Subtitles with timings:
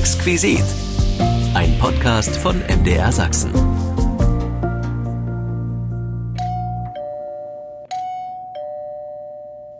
[0.00, 0.64] Exquisit.
[1.52, 3.52] Ein Podcast von MDR Sachsen.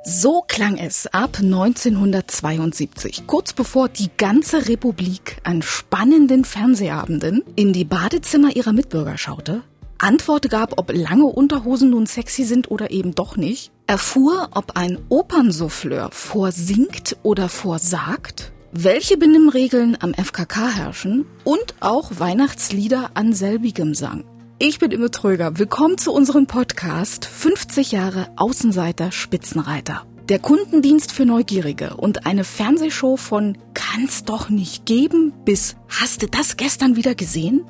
[0.05, 7.87] So klang es ab 1972, kurz bevor die ganze Republik an spannenden Fernsehabenden in die
[7.87, 9.63] Badezimmer ihrer Mitbürger schaute,
[9.97, 14.99] Antwort gab, ob lange Unterhosen nun sexy sind oder eben doch nicht, erfuhr, ob ein
[15.09, 24.25] Opernsouffleur vorsingt oder vorsagt, welche Benimmregeln am FKK herrschen und auch Weihnachtslieder an selbigem sang.
[24.59, 25.59] Ich bin Imme Tröger.
[25.59, 30.07] Willkommen zu unserem Podcast 50 Jahre Außenseiter Spitzenreiter.
[30.29, 36.29] Der Kundendienst für Neugierige und eine Fernsehshow von Kann's doch nicht geben bis Hast du
[36.29, 37.65] das gestern wieder gesehen?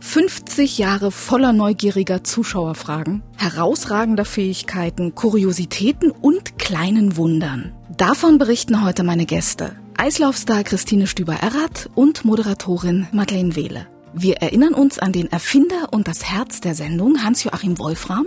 [0.00, 7.72] 50 Jahre voller neugieriger Zuschauerfragen, herausragender Fähigkeiten, Kuriositäten und kleinen Wundern.
[7.96, 9.76] Davon berichten heute meine Gäste.
[10.02, 13.86] Eislaufstar Christine Stüber-Errath und Moderatorin Madeleine Wehle.
[14.12, 18.26] Wir erinnern uns an den Erfinder und das Herz der Sendung, Hans-Joachim Wolfram,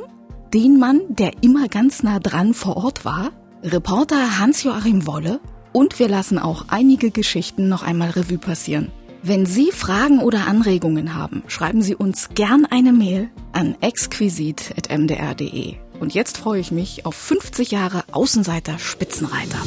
[0.53, 5.41] den Mann, der immer ganz nah dran vor Ort war, Reporter Hans-Joachim Wolle
[5.73, 8.89] und wir lassen auch einige Geschichten noch einmal Revue passieren.
[9.21, 15.73] Wenn Sie Fragen oder Anregungen haben, schreiben Sie uns gern eine Mail an exquisit.mdr.de.
[15.99, 19.59] Und jetzt freue ich mich auf 50 Jahre Außenseiter Spitzenreiter.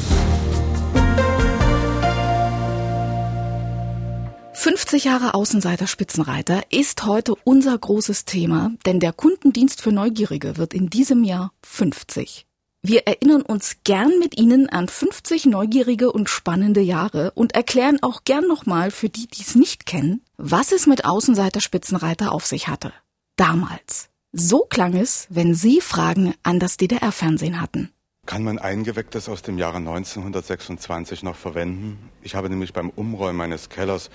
[4.59, 10.73] 50 Jahre Außenseiter Spitzenreiter ist heute unser großes Thema, denn der Kundendienst für Neugierige wird
[10.73, 12.45] in diesem Jahr 50.
[12.81, 18.25] Wir erinnern uns gern mit Ihnen an 50 neugierige und spannende Jahre und erklären auch
[18.25, 22.67] gern nochmal für die, die es nicht kennen, was es mit Außenseiter Spitzenreiter auf sich
[22.67, 22.91] hatte.
[23.37, 24.09] Damals.
[24.33, 27.93] So klang es, wenn Sie Fragen an das DDR-Fernsehen hatten.
[28.25, 31.97] Kann man eingewecktes aus dem Jahre 1926 noch verwenden?
[32.21, 34.09] Ich habe nämlich beim Umräumen meines Kellers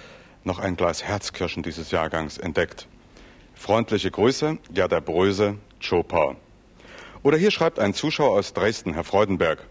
[0.44, 2.88] noch ein Glas Herzkirschen dieses Jahrgangs entdeckt.
[3.54, 6.36] Freundliche Grüße, Gerda Bröse, Chopin.
[7.22, 9.66] Oder hier schreibt ein Zuschauer aus Dresden, Herr Freudenberg.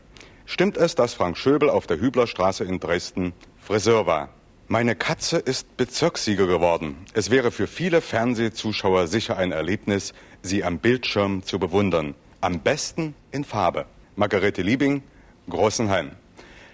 [0.45, 4.29] Stimmt es, dass Frank Schöbel auf der Hüblerstraße in Dresden Friseur war?
[4.67, 6.97] Meine Katze ist Bezirkssieger geworden.
[7.13, 12.15] Es wäre für viele Fernsehzuschauer sicher ein Erlebnis, sie am Bildschirm zu bewundern.
[12.41, 13.85] Am besten in Farbe.
[14.15, 15.03] Margarete Liebing,
[15.49, 16.11] Großenheim.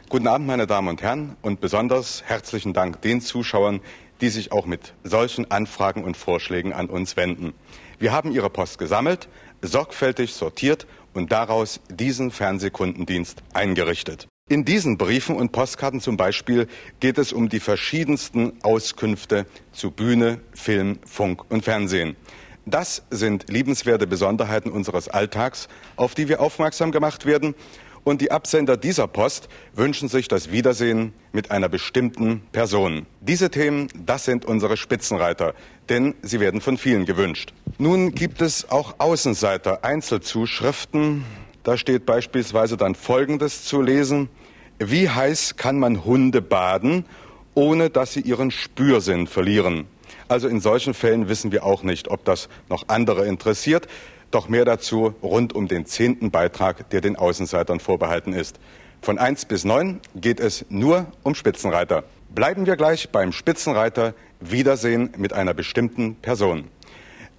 [0.09, 3.79] Guten Abend, meine Damen und Herren, und besonders herzlichen Dank den Zuschauern,
[4.21, 7.53] die sich auch mit solchen Anfragen und Vorschlägen an uns wenden.
[7.99, 9.29] Wir haben Ihre Post gesammelt,
[9.61, 14.27] sorgfältig sortiert und daraus diesen Fernsehkundendienst eingerichtet.
[14.49, 16.65] In diesen Briefen und Postkarten zum Beispiel
[16.99, 22.15] geht es um die verschiedensten Auskünfte zu Bühne, Film, Funk und Fernsehen.
[22.65, 27.53] Das sind liebenswerte Besonderheiten unseres Alltags, auf die wir aufmerksam gemacht werden
[28.03, 33.05] und die Absender dieser Post wünschen sich das Wiedersehen mit einer bestimmten Person.
[33.21, 35.53] Diese Themen, das sind unsere Spitzenreiter,
[35.89, 37.53] denn sie werden von vielen gewünscht.
[37.77, 41.23] Nun gibt es auch Außenseiter, Einzelzuschriften.
[41.63, 44.29] Da steht beispielsweise dann Folgendes zu lesen.
[44.79, 47.05] Wie heiß kann man Hunde baden,
[47.53, 49.85] ohne dass sie ihren Spürsinn verlieren?
[50.27, 53.87] Also in solchen Fällen wissen wir auch nicht, ob das noch andere interessiert.
[54.31, 58.59] Doch mehr dazu rund um den zehnten Beitrag, der den Außenseitern vorbehalten ist.
[59.01, 62.03] Von eins bis neun geht es nur um Spitzenreiter.
[62.29, 66.65] Bleiben wir gleich beim Spitzenreiter Wiedersehen mit einer bestimmten Person.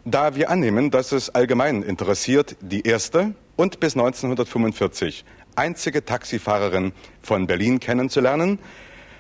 [0.04, 5.24] Da wir annehmen, dass es allgemein interessiert, die erste und bis 1945
[5.54, 8.58] einzige Taxifahrerin von Berlin kennenzulernen,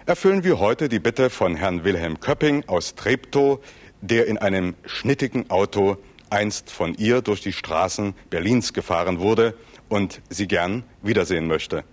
[0.06, 3.60] erfüllen wir heute die Bitte von Herrn Wilhelm Köpping aus Treptow,
[4.00, 5.98] der in einem schnittigen Auto
[6.30, 9.54] einst von ihr durch die Straßen Berlins gefahren wurde
[9.88, 11.84] und sie gern wiedersehen möchte.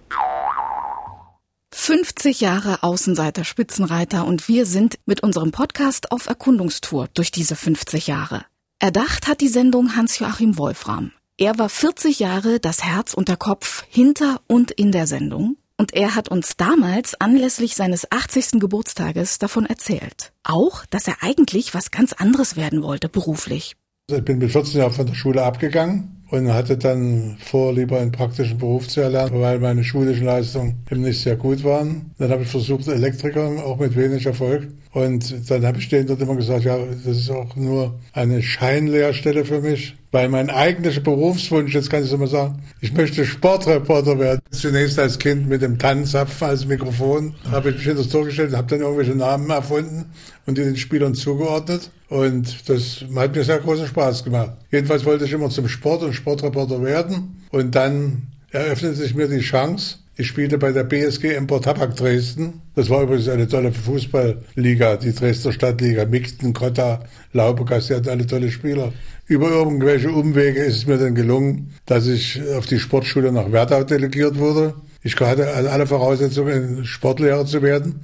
[1.74, 8.08] 50 Jahre Außenseiter Spitzenreiter und wir sind mit unserem Podcast auf Erkundungstour durch diese 50
[8.08, 8.46] Jahre.
[8.80, 11.12] Erdacht hat die Sendung Hans-Joachim Wolfram.
[11.38, 15.94] Er war 40 Jahre das Herz und der Kopf hinter und in der Sendung und
[15.94, 18.60] er hat uns damals anlässlich seines 80.
[18.60, 20.34] Geburtstages davon erzählt.
[20.44, 23.76] Auch, dass er eigentlich was ganz anderes werden wollte beruflich.
[24.10, 28.14] Ich bin mit 14 Jahren von der Schule abgegangen und hatte dann vor, lieber einen
[28.14, 32.12] praktischen Beruf zu erlernen, weil meine schulischen Leistungen eben nicht sehr gut waren.
[32.18, 34.70] Dann habe ich versucht, Elektriker, auch mit wenig Erfolg.
[34.94, 39.44] Und dann habe ich denen dort immer gesagt, ja, das ist auch nur eine Scheinlehrstelle
[39.44, 39.98] für mich.
[40.12, 44.40] Weil mein eigentlicher Berufswunsch, jetzt kann ich es mal sagen, ich möchte Sportreporter werden.
[44.52, 48.56] Zunächst als Kind mit dem Tannenzapfen als Mikrofon habe ich mich hinter das Tor gestellt,
[48.56, 50.06] habe dann irgendwelche Namen erfunden
[50.48, 51.92] und die den Spielern zugeordnet.
[52.10, 54.54] Und das hat mir sehr großen Spaß gemacht.
[54.72, 57.46] Jedenfalls wollte ich immer zum Sport und Sportreporter werden.
[57.52, 62.62] Und dann eröffnete sich mir die Chance, Ich spielte bei der BSG Empor Tabak Dresden.
[62.76, 66.06] Das war übrigens eine tolle Fußballliga, die Dresdner Stadtliga.
[66.06, 67.04] Mixten, Kotta,
[67.34, 68.94] Laubegas, die hatten alle tolle Spieler.
[69.28, 73.84] Über irgendwelche Umwege ist es mir dann gelungen, dass ich auf die Sportschule nach Werdau
[73.84, 74.74] delegiert wurde.
[75.04, 78.02] Ich hatte alle Voraussetzungen, Sportlehrer zu werden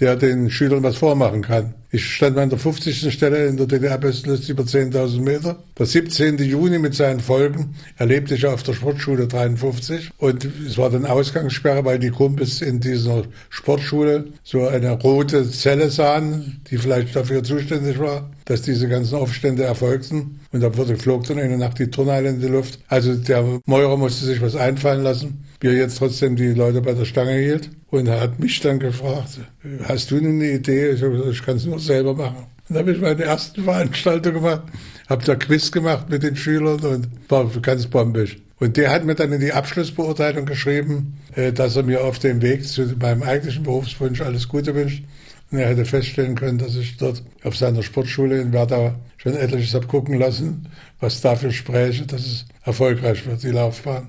[0.00, 1.74] der den Schülern was vormachen kann.
[1.90, 3.10] Ich stand an der 50.
[3.12, 5.56] Stelle in der DDR-Bestenliste über 10.000 Meter.
[5.78, 6.36] Der 17.
[6.38, 11.84] Juni mit seinen Folgen erlebte ich auf der Sportschule 53 und es war dann Ausgangssperre,
[11.84, 17.98] weil die Kumpels in dieser Sportschule so eine rote Zelle sahen, die vielleicht dafür zuständig
[17.98, 20.40] war, dass diese ganzen Aufstände erfolgten.
[20.52, 22.78] Und da wurde, flog dann eine Nacht die Turnhalle in die Luft.
[22.88, 27.04] Also der Meurer musste sich was einfallen lassen, er jetzt trotzdem die Leute bei der
[27.04, 27.70] Stange hielt.
[27.88, 29.38] Und er hat mich dann gefragt,
[29.84, 30.90] hast du eine Idee?
[30.90, 32.46] Ich habe gesagt, ich kann es nur selber machen.
[32.68, 34.62] Dann habe ich meine erste Veranstaltung gemacht,
[35.08, 38.42] habe da Quiz gemacht mit den Schülern und war ganz bombig.
[38.58, 42.42] Und der hat mir dann in die Abschlussbeurteilung geschrieben, äh, dass er mir auf dem
[42.42, 45.04] Weg zu meinem eigentlichen Berufswunsch alles Gute wünscht.
[45.50, 49.74] Und er hätte feststellen können, dass ich dort auf seiner Sportschule in Werdau schon etliches
[49.74, 50.68] habe gucken lassen,
[50.98, 54.08] was dafür spräche, dass es erfolgreich wird, die Laufbahn.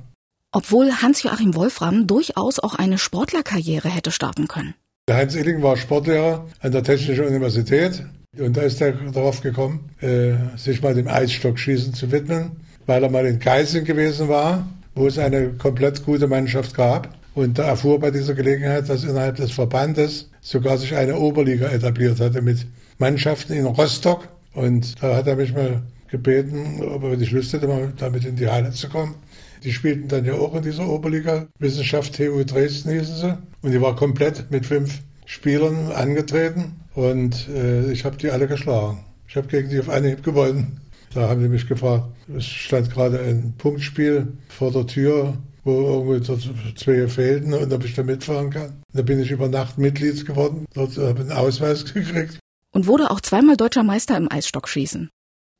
[0.51, 4.73] Obwohl Hans-Joachim Wolfram durchaus auch eine Sportlerkarriere hätte starten können.
[5.09, 8.03] Der Heinz Illing war Sportlehrer an der Technischen Universität
[8.37, 12.51] und da ist er darauf gekommen, äh, sich mal dem Eisstockschießen zu widmen,
[12.85, 17.09] weil er mal in Geising gewesen war, wo es eine komplett gute Mannschaft gab.
[17.35, 22.19] Und da erfuhr bei dieser Gelegenheit, dass innerhalb des Verbandes sogar sich eine Oberliga etabliert
[22.19, 22.65] hatte mit
[22.97, 24.27] Mannschaften in Rostock.
[24.53, 28.35] Und da hat er mich mal gebeten, ob er nicht Lust hätte, mal damit in
[28.35, 29.15] die Halle zu kommen.
[29.63, 31.47] Die spielten dann ja auch in dieser Oberliga.
[31.59, 33.37] Wissenschaft TU Dresden hießen sie.
[33.61, 36.79] Und die war komplett mit fünf Spielern angetreten.
[36.93, 39.03] Und äh, ich habe die alle geschlagen.
[39.27, 40.79] Ich habe gegen die auf Anhieb gewonnen.
[41.13, 42.05] Da haben die mich gefragt.
[42.35, 47.93] Es stand gerade ein Punktspiel vor der Tür, wo irgendwie zwei fehlten und ob ich
[47.93, 48.81] da mitfahren kann.
[48.93, 50.65] Da bin ich über Nacht Mitglied geworden.
[50.73, 52.39] Dort habe ich einen Ausweis gekriegt.
[52.73, 55.09] Und wurde auch zweimal deutscher Meister im Eisstockschießen.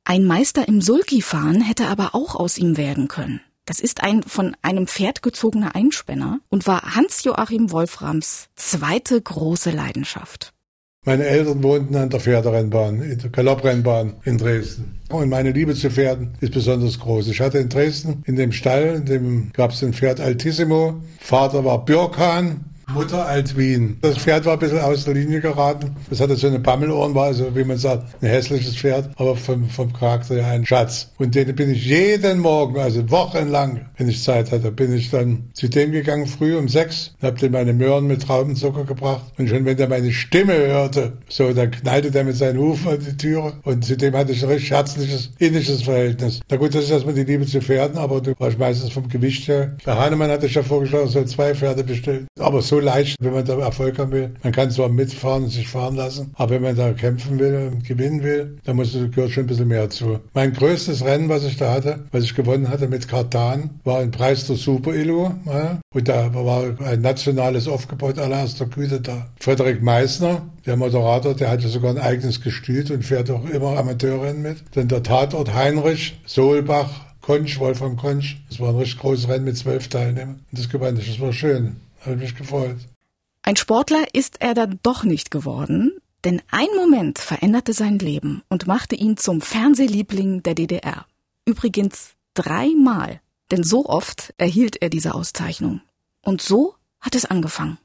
[0.09, 3.42] Ein Meister im Sulki-Fahren hätte aber auch aus ihm werden können.
[3.65, 10.54] Das ist ein von einem Pferd gezogener Einspänner und war Hans-Joachim Wolframs zweite große Leidenschaft.
[11.04, 14.98] Meine Eltern wohnten an der Pferderennbahn, in der Galopprennbahn in Dresden.
[15.09, 17.27] Und meine Liebe zu Pferden ist besonders groß.
[17.27, 21.01] Ich hatte in Dresden in dem Stall, in dem gab es ein Pferd Altissimo.
[21.19, 22.63] Vater war Björkan,
[22.94, 23.98] Mutter alt Wien.
[24.01, 25.95] Das Pferd war ein bisschen aus der Linie geraten.
[26.10, 29.69] Das hatte so eine Bammelohren, war also, wie man sagt, ein hässliches Pferd, aber vom,
[29.69, 31.12] vom Charakter her ein Schatz.
[31.18, 35.50] Und den bin ich jeden Morgen, also wochenlang, wenn ich Zeit hatte, bin ich dann
[35.54, 39.25] zu dem gegangen, früh um sechs, und hab dem meine Möhren mit Traubenzucker gebracht.
[39.38, 43.00] Und schon wenn der meine Stimme hörte, so, dann knallte der mit seinen Hufen an
[43.00, 43.54] die Türe.
[43.63, 46.39] Und zu dem hatte ich ein richtig herzliches, innisches Verhältnis.
[46.50, 49.48] Na gut, das ist erstmal die Liebe zu Pferden, aber du warst meistens vom Gewicht
[49.50, 49.75] her.
[49.86, 52.28] Der Hahnemann hatte ich ja vorgeschlagen, soll zwei Pferde bestellen.
[52.39, 54.31] Aber so leicht, wenn man da Erfolg haben will.
[54.44, 57.83] Man kann zwar mitfahren und sich fahren lassen, aber wenn man da kämpfen will und
[57.85, 60.19] gewinnen will, dann muss, gehört schon ein bisschen mehr zu.
[60.33, 64.12] Mein größtes Rennen, was ich da hatte, was ich gewonnen hatte mit Kartan, war ein
[64.12, 65.31] Preis der Super Illu.
[65.45, 65.79] Ja?
[65.94, 69.27] Und da war ein nationales Aufgebot allererster Güte da.
[69.39, 74.41] Frederik Meissner, der Moderator, der hatte sogar ein eigenes Gestüt und fährt auch immer Amateurrennen
[74.41, 74.57] mit.
[74.74, 78.41] Dann der Tatort Heinrich, Solbach, Konsch, Wolfram Konsch.
[78.50, 80.39] Das war ein richtig großes Rennen mit zwölf Teilnehmern.
[80.50, 81.07] Und das gewann ich.
[81.07, 81.75] Das war schön.
[82.07, 82.77] Habe mich gefreut.
[83.42, 85.91] Ein Sportler ist er dann doch nicht geworden,
[86.24, 91.05] denn ein Moment veränderte sein Leben und machte ihn zum Fernsehliebling der DDR.
[91.46, 95.82] Übrigens dreimal, denn so oft erhielt er diese Auszeichnung.
[96.24, 97.77] Und so hat es angefangen.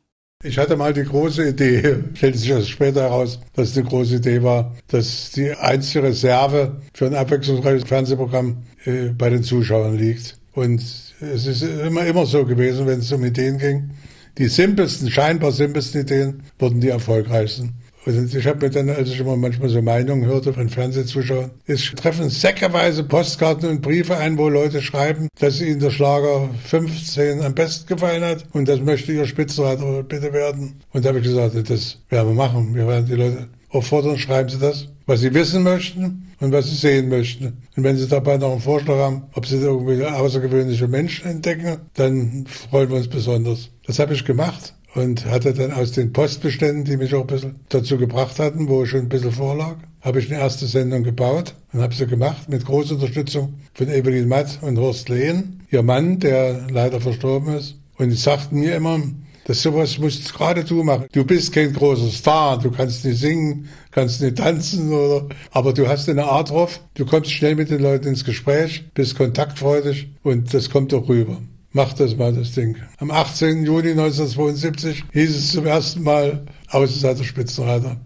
[0.45, 4.17] Ich hatte mal die große Idee, stellte sich erst später heraus, dass es eine große
[4.17, 10.39] Idee war, dass die einzige Reserve für ein abwechslungsreiches Fernsehprogramm äh, bei den Zuschauern liegt.
[10.53, 10.81] Und
[11.21, 13.91] es ist immer, immer so gewesen, wenn es um Ideen ging,
[14.39, 17.75] die simpelsten, scheinbar simpelsten Ideen wurden die erfolgreichsten.
[18.05, 21.93] Und ich habe mir dann, als ich immer manchmal so Meinungen hörte von Fernsehzuschauern, es
[21.95, 27.55] treffen säckeweise Postkarten und Briefe ein, wo Leute schreiben, dass ihnen der Schlager 15 am
[27.55, 30.81] besten gefallen hat und das möchte ihr Spitzenreiter bitte werden.
[30.93, 32.75] Und da habe ich gesagt, das werden wir machen.
[32.75, 36.77] Wir werden die Leute auffordern, schreiben Sie das, was Sie wissen möchten und was Sie
[36.77, 37.59] sehen möchten.
[37.77, 42.47] Und wenn Sie dabei noch einen Vorschlag haben, ob Sie irgendwie außergewöhnliche Menschen entdecken, dann
[42.49, 43.71] freuen wir uns besonders.
[43.87, 47.57] Das habe ich gemacht und hatte dann aus den Postbeständen, die mich auch ein bisschen
[47.69, 51.81] dazu gebracht hatten, wo schon ein bisschen vorlag, habe ich eine erste Sendung gebaut und
[51.81, 56.67] habe sie gemacht mit großer Unterstützung von Evelyn Matt und Horst Lehn, ihr Mann, der
[56.71, 57.77] leider verstorben ist.
[57.99, 59.01] Und die sagten mir immer,
[59.45, 61.07] dass sowas musst gerade du machen.
[61.13, 65.89] Du bist kein großer Star, du kannst nicht singen, kannst nicht tanzen oder, aber du
[65.89, 66.81] hast eine Art drauf.
[66.95, 71.39] Du kommst schnell mit den Leuten ins Gespräch, bist kontaktfreudig und das kommt auch rüber.
[71.73, 72.77] Mach das mal, das Ding.
[72.99, 73.65] Am 18.
[73.65, 78.01] Juni 1972 hieß es zum ersten Mal Außenseiter Spitzenreiter.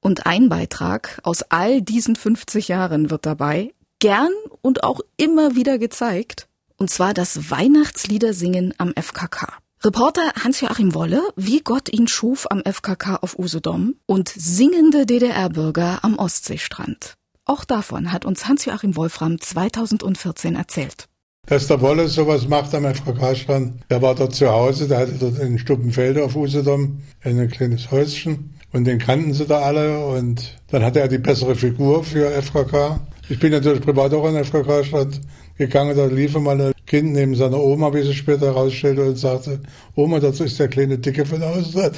[0.00, 4.30] Und ein Beitrag aus all diesen 50 Jahren wird dabei gern
[4.62, 6.48] und auch immer wieder gezeigt.
[6.76, 9.58] Und zwar das Weihnachtsliedersingen am FKK.
[9.82, 16.18] Reporter Hans-Joachim Wolle, wie Gott ihn schuf am FKK auf Usedom und singende DDR-Bürger am
[16.18, 17.14] Ostseestrand.
[17.44, 21.08] Auch davon hat uns Hans-Joachim Wolfram 2014 erzählt.
[21.46, 25.38] Dass der Wolle sowas macht am FKK-Strand, der war dort zu Hause, der hatte dort
[25.38, 30.82] in Stuppenfelde auf Usedom ein kleines Häuschen und den kannten sie da alle und dann
[30.82, 32.98] hatte er die bessere Figur für FKK.
[33.28, 35.20] Ich bin natürlich privat auch an FKK-Strand
[35.56, 39.60] gegangen, da lief mal ein Kind neben seiner Oma, wie sie später herausstellte und sagte,
[39.94, 41.92] Oma, das ist der kleine Dicke von außen.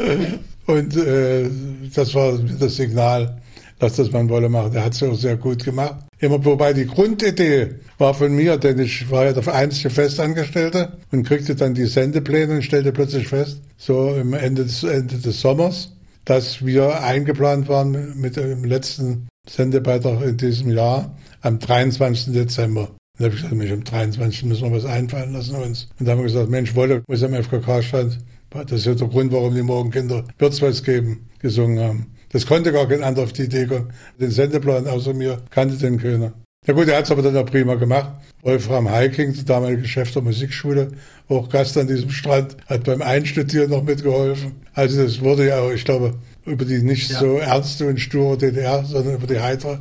[0.66, 1.48] und äh,
[1.94, 3.40] das war das Signal,
[3.78, 4.74] dass das man Wolle macht.
[4.74, 5.96] Er hat es auch sehr gut gemacht.
[6.22, 11.56] Wobei die Grundidee war von mir, denn ich war ja der einzige Festangestellte und kriegte
[11.56, 16.64] dann die Sendepläne und stellte plötzlich fest, so im Ende des, Ende des Sommers, dass
[16.64, 22.32] wir eingeplant waren mit dem letzten Sendebeitrag in diesem Jahr am 23.
[22.32, 22.90] Dezember.
[23.18, 24.44] Da habe ich gesagt, Mensch, am 23.
[24.44, 25.88] müssen wir was einfallen lassen uns.
[25.98, 28.18] Und da haben wir gesagt, Mensch, Wolle muss am FKK-Stand.
[28.50, 32.11] Das ist ja der Grund, warum die Morgenkinder Wird's was geben gesungen haben.
[32.32, 33.92] Das konnte gar kein anderer auf die Idee kommen.
[34.18, 36.32] Den Sendeplan außer mir kannte den keiner.
[36.66, 38.12] Na gut, er hat es aber dann auch prima gemacht.
[38.42, 40.92] Wolfram Heiking, der damalige Chef der Musikschule,
[41.28, 44.52] auch Gast an diesem Strand, hat beim Einstudieren noch mitgeholfen.
[44.72, 46.14] Also das wurde ja auch, ich glaube,
[46.46, 47.18] über die nicht ja.
[47.18, 49.78] so ernste und sture DDR, sondern über die heitere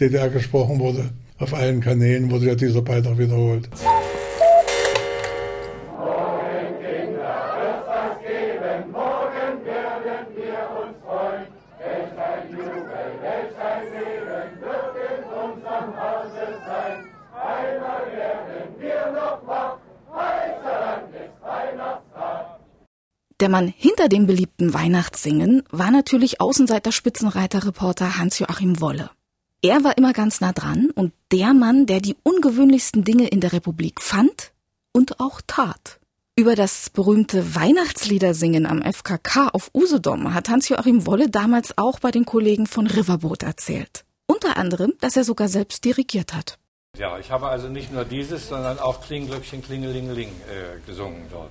[0.00, 1.10] DDR gesprochen wurde.
[1.38, 3.68] Auf allen Kanälen wurde ja dieser Beitrag wiederholt.
[23.42, 29.10] Der Mann hinter dem beliebten Weihnachtssingen war natürlich Außenseiter-Spitzenreiter-Reporter Hans-Joachim Wolle.
[29.62, 33.52] Er war immer ganz nah dran und der Mann, der die ungewöhnlichsten Dinge in der
[33.52, 34.52] Republik fand
[34.92, 35.98] und auch tat.
[36.36, 42.24] Über das berühmte Weihnachtsliedersingen am FKK auf Usedom hat Hans-Joachim Wolle damals auch bei den
[42.24, 44.04] Kollegen von Riverboat erzählt.
[44.26, 46.60] Unter anderem, dass er sogar selbst dirigiert hat.
[46.96, 51.50] Ja, ich habe also nicht nur dieses, sondern auch Klinglöckchen, Klingelingeling äh, gesungen dort.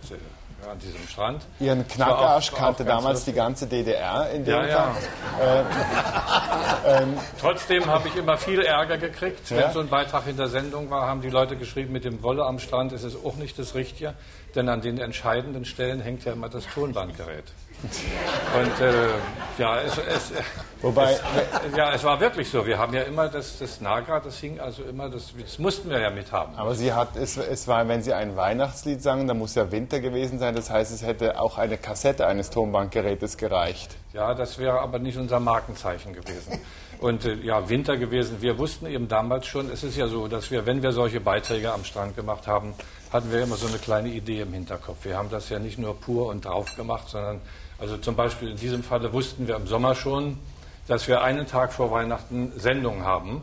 [0.69, 1.41] An diesem Strand.
[1.59, 4.95] Ihren Knackarsch kannte damals die ganze DDR in dem ja, ja.
[5.41, 9.49] Äh, ähm, Trotzdem habe ich immer viel Ärger gekriegt.
[9.49, 9.57] Ja?
[9.57, 12.45] Wenn so ein Beitrag in der Sendung war, haben die Leute geschrieben, mit dem Wolle
[12.45, 14.13] am Strand ist es auch nicht das Richtige,
[14.55, 17.45] denn an den entscheidenden Stellen hängt ja immer das Tonbandgerät.
[18.59, 19.09] Und äh,
[19.57, 20.31] ja, es, es,
[20.81, 21.21] Wobei, es,
[21.75, 22.65] ja, es war wirklich so.
[22.65, 25.99] Wir haben ja immer das, das Nagra, das hing also immer, das, das mussten wir
[25.99, 26.55] ja mithaben.
[26.55, 29.99] Aber sie hat, es, es war, wenn Sie ein Weihnachtslied sangen, da muss ja Winter
[29.99, 30.55] gewesen sein.
[30.55, 33.95] Das heißt, es hätte auch eine Kassette eines Tonbandgerätes gereicht.
[34.13, 36.59] Ja, das wäre aber nicht unser Markenzeichen gewesen.
[36.99, 38.41] Und äh, ja, Winter gewesen.
[38.41, 41.71] Wir wussten eben damals schon, es ist ja so, dass wir, wenn wir solche Beiträge
[41.71, 42.73] am Strand gemacht haben,
[43.11, 45.03] hatten wir immer so eine kleine Idee im Hinterkopf.
[45.03, 47.41] Wir haben das ja nicht nur pur und drauf gemacht, sondern
[47.81, 50.37] also zum Beispiel in diesem Falle wussten wir im Sommer schon,
[50.87, 53.41] dass wir einen Tag vor Weihnachten Sendung haben.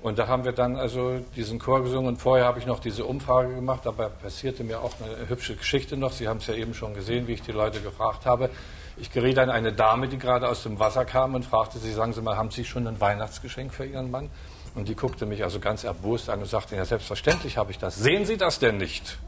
[0.00, 3.04] Und da haben wir dann also diesen Chor gesungen und vorher habe ich noch diese
[3.04, 3.80] Umfrage gemacht.
[3.84, 6.12] Dabei passierte mir auch eine hübsche Geschichte noch.
[6.12, 8.48] Sie haben es ja eben schon gesehen, wie ich die Leute gefragt habe.
[8.96, 12.12] Ich geriet an eine Dame, die gerade aus dem Wasser kam und fragte sie, sagen
[12.12, 14.30] Sie mal, haben Sie schon ein Weihnachtsgeschenk für Ihren Mann?
[14.76, 17.96] Und die guckte mich also ganz erbost an und sagte, ja, selbstverständlich habe ich das.
[17.96, 19.18] Sehen Sie das denn nicht?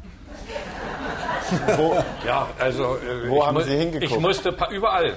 [1.77, 1.97] Wo,
[2.27, 4.11] ja, also äh, wo haben Sie hingeguckt?
[4.11, 5.15] Ich musste überall,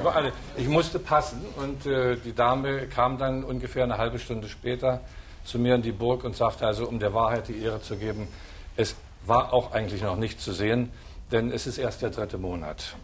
[0.00, 0.32] überall.
[0.56, 5.00] Ich musste passen und äh, die Dame kam dann ungefähr eine halbe Stunde später
[5.44, 8.28] zu mir in die Burg und sagte also, um der Wahrheit die Ehre zu geben,
[8.76, 10.90] es war auch eigentlich noch nicht zu sehen,
[11.32, 12.96] denn es ist erst der dritte Monat.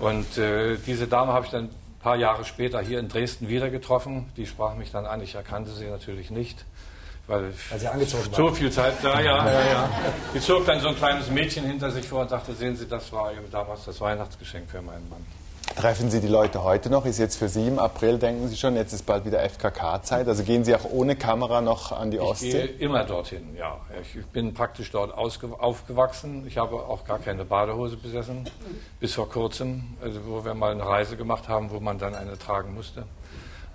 [0.00, 3.70] Und äh, diese Dame habe ich dann ein paar Jahre später hier in Dresden wieder
[3.70, 4.30] getroffen.
[4.36, 5.20] Die sprach mich dann an.
[5.22, 6.64] Ich erkannte sie natürlich nicht
[7.26, 9.88] weil, weil sie angezogen so viel Zeit da, ja, ja, ja.
[10.34, 13.12] Die zog dann so ein kleines Mädchen hinter sich vor und sagte, sehen Sie, das
[13.12, 15.24] war damals das Weihnachtsgeschenk für meinen Mann.
[15.74, 17.04] Treffen Sie die Leute heute noch?
[17.04, 20.26] Ist jetzt für Sie im April, denken Sie schon, jetzt ist bald wieder FKK-Zeit?
[20.28, 22.46] Also gehen Sie auch ohne Kamera noch an die Ostsee?
[22.46, 23.76] Ich gehe immer dorthin, ja.
[24.00, 26.46] Ich bin praktisch dort aufgewachsen.
[26.46, 28.48] Ich habe auch gar keine Badehose besessen,
[29.00, 32.38] bis vor kurzem, also wo wir mal eine Reise gemacht haben, wo man dann eine
[32.38, 33.04] tragen musste.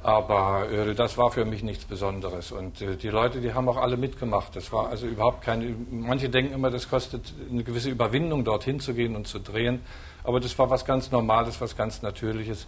[0.04, 2.52] Aber äh, das war für mich nichts Besonderes.
[2.52, 4.56] Und äh, die Leute, die haben auch alle mitgemacht.
[4.56, 5.76] Das war also überhaupt keine.
[5.92, 9.82] Manche denken immer, das kostet eine gewisse Überwindung, dorthin zu gehen und zu drehen.
[10.24, 12.68] Aber das war was ganz Normales, was ganz Natürliches.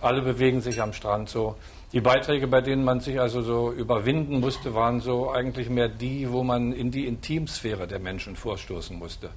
[0.00, 1.56] Alle bewegen sich am Strand so.
[1.92, 6.30] Die Beiträge, bei denen man sich also so überwinden musste, waren so eigentlich mehr die,
[6.30, 9.30] wo man in die Intimsphäre der Menschen vorstoßen musste.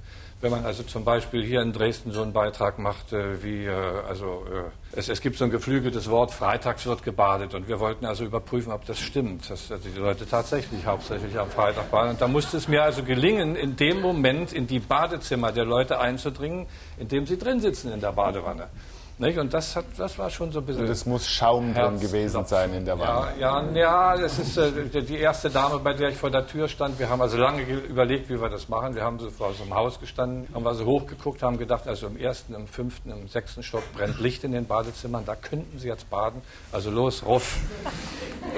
[0.44, 3.70] Wenn man also zum Beispiel hier in Dresden so einen Beitrag macht, äh, wie, äh,
[4.06, 8.04] also äh, es, es, gibt so ein geflügeltes Wort, freitags wird gebadet und wir wollten
[8.04, 12.10] also überprüfen, ob das stimmt, dass also die Leute tatsächlich hauptsächlich am Freitag baden.
[12.10, 15.98] Und da musste es mir also gelingen, in dem Moment in die Badezimmer der Leute
[15.98, 16.66] einzudringen,
[16.98, 18.68] in dem sie drin sitzen in der Badewanne.
[19.16, 19.38] Nicht?
[19.38, 20.82] Und das, hat, das war schon so ein bisschen.
[20.82, 23.28] Und es muss Schaum drin gewesen sein in der Wanne.
[23.38, 26.66] Ja, ja, ja das ist äh, die erste Dame, bei der ich vor der Tür
[26.66, 26.98] stand.
[26.98, 28.96] Wir haben also lange überlegt, wie wir das machen.
[28.96, 32.16] Wir haben so vor so einem Haus gestanden, haben also hochgeguckt, haben gedacht, also im
[32.16, 35.24] ersten, im fünften, im sechsten Stock brennt Licht in den Badezimmern.
[35.24, 36.42] Da könnten Sie jetzt baden.
[36.72, 37.58] Also los, ruff.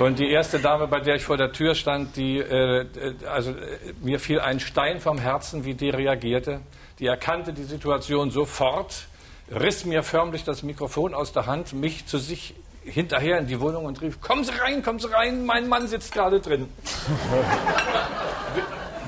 [0.00, 2.86] Und die erste Dame, bei der ich vor der Tür stand, die, äh,
[3.30, 3.54] also äh,
[4.00, 6.60] mir fiel ein Stein vom Herzen, wie die reagierte.
[6.98, 9.06] Die erkannte die Situation sofort
[9.50, 13.84] riss mir förmlich das Mikrofon aus der Hand, mich zu sich hinterher in die Wohnung
[13.84, 16.68] und rief, kommen Sie rein, kommen Sie rein, mein Mann sitzt gerade drin.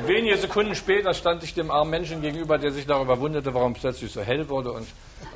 [0.07, 3.81] Wenige Sekunden später stand ich dem armen Menschen gegenüber, der sich darüber wunderte, warum es
[3.81, 4.73] plötzlich so hell wurde.
[4.73, 4.87] Und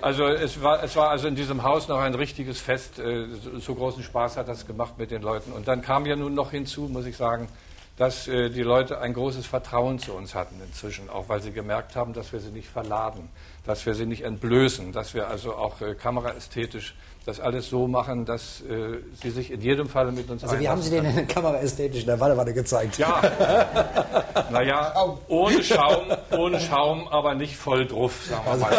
[0.00, 2.99] also es war, es war also in diesem Haus noch ein richtiges Fest.
[3.00, 5.52] Äh, so, so großen Spaß hat das gemacht mit den Leuten.
[5.52, 7.49] Und dann kam ja nun noch hinzu, muss ich sagen,
[7.96, 11.94] dass äh, die Leute ein großes Vertrauen zu uns hatten inzwischen, auch weil sie gemerkt
[11.94, 13.28] haben, dass wir sie nicht verladen,
[13.66, 16.94] dass wir sie nicht entblößen, dass wir also auch äh, kameraästhetisch
[17.25, 20.68] das alles so machen, dass äh, sie sich in jedem Fall mit uns Also wie
[20.68, 22.99] haben Sie den in der kameraästhetisch in der Wanne gezeigt?
[22.99, 23.20] Ja,
[24.50, 24.92] naja,
[25.28, 28.72] ohne Schaum, ohne Schaum, aber nicht voll drauf, sagen wir mal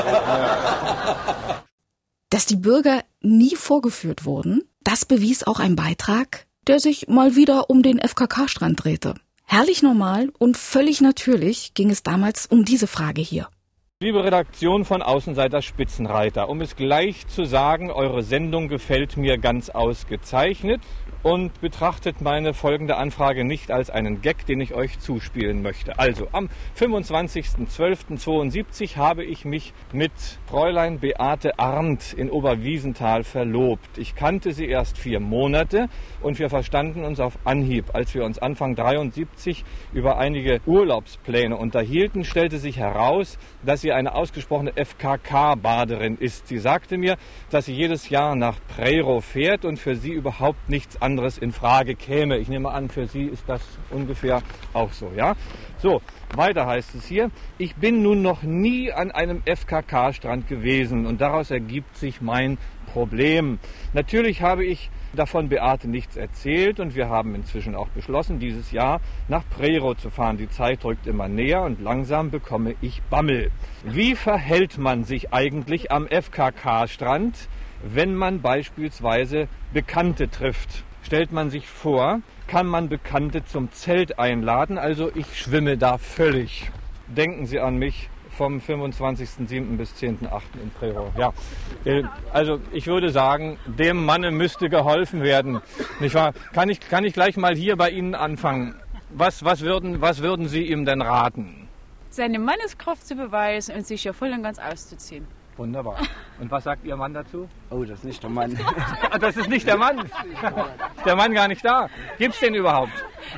[1.47, 1.53] so.
[2.29, 7.69] Dass die Bürger nie vorgeführt wurden, das bewies auch ein Beitrag, der sich mal wieder
[7.69, 9.15] um den FKK-Strand drehte.
[9.45, 13.47] Herrlich normal und völlig natürlich ging es damals um diese Frage hier.
[13.99, 19.69] Liebe Redaktion von Außenseiter Spitzenreiter, um es gleich zu sagen, eure Sendung gefällt mir ganz
[19.69, 20.81] ausgezeichnet
[21.23, 25.97] und betrachtet meine folgende Anfrage nicht als einen Gag, den ich euch zuspielen möchte.
[25.97, 30.11] Also, am 25.12.72 habe ich mich mit
[30.45, 33.97] Fräulein Beate Arndt in Oberwiesenthal verlobt.
[33.97, 35.87] Ich kannte sie erst vier Monate
[36.21, 37.95] und wir verstanden uns auf Anhieb.
[37.95, 44.15] Als wir uns Anfang 73 über einige Urlaubspläne unterhielten, stellte sich heraus, dass sie eine
[44.15, 46.47] ausgesprochene FKK-Baderin ist.
[46.47, 47.15] Sie sagte mir,
[47.49, 51.51] dass sie jedes Jahr nach Preiro fährt und für sie überhaupt nichts anderes anderes in
[51.51, 52.39] Frage käme.
[52.39, 54.41] Ich nehme an, für Sie ist das ungefähr
[54.73, 55.35] auch so, ja?
[55.77, 56.01] So,
[56.35, 61.51] weiter heißt es hier, ich bin nun noch nie an einem FKK-Strand gewesen und daraus
[61.51, 62.57] ergibt sich mein
[62.91, 63.59] Problem.
[63.93, 68.99] Natürlich habe ich davon Beate nichts erzählt und wir haben inzwischen auch beschlossen, dieses Jahr
[69.27, 70.37] nach Prero zu fahren.
[70.37, 73.51] Die Zeit rückt immer näher und langsam bekomme ich Bammel.
[73.83, 77.49] Wie verhält man sich eigentlich am FKK-Strand,
[77.83, 80.83] wenn man beispielsweise Bekannte trifft?
[81.03, 84.77] Stellt man sich vor, kann man Bekannte zum Zelt einladen.
[84.77, 86.71] Also ich schwimme da völlig.
[87.07, 89.77] Denken Sie an mich vom 25.07.
[89.77, 90.41] bis 10.08.
[90.61, 91.11] in Prero.
[91.17, 91.33] Ja,
[91.85, 95.61] äh, also ich würde sagen, dem Manne müsste geholfen werden.
[95.99, 96.33] Nicht wahr?
[96.51, 98.75] Kann ich, kann ich gleich mal hier bei Ihnen anfangen?
[99.09, 101.67] Was, was, würden, was würden Sie ihm denn raten?
[102.09, 105.27] Seine Manneskraft zu beweisen und sich ja voll und ganz auszuziehen.
[105.57, 105.97] Wunderbar.
[106.39, 107.47] Und was sagt Ihr Mann dazu?
[107.69, 108.59] Oh, das ist nicht der Mann.
[109.19, 109.99] das ist nicht der Mann.
[109.99, 111.89] Ist der Mann gar nicht da?
[112.17, 112.91] Gibt es den überhaupt?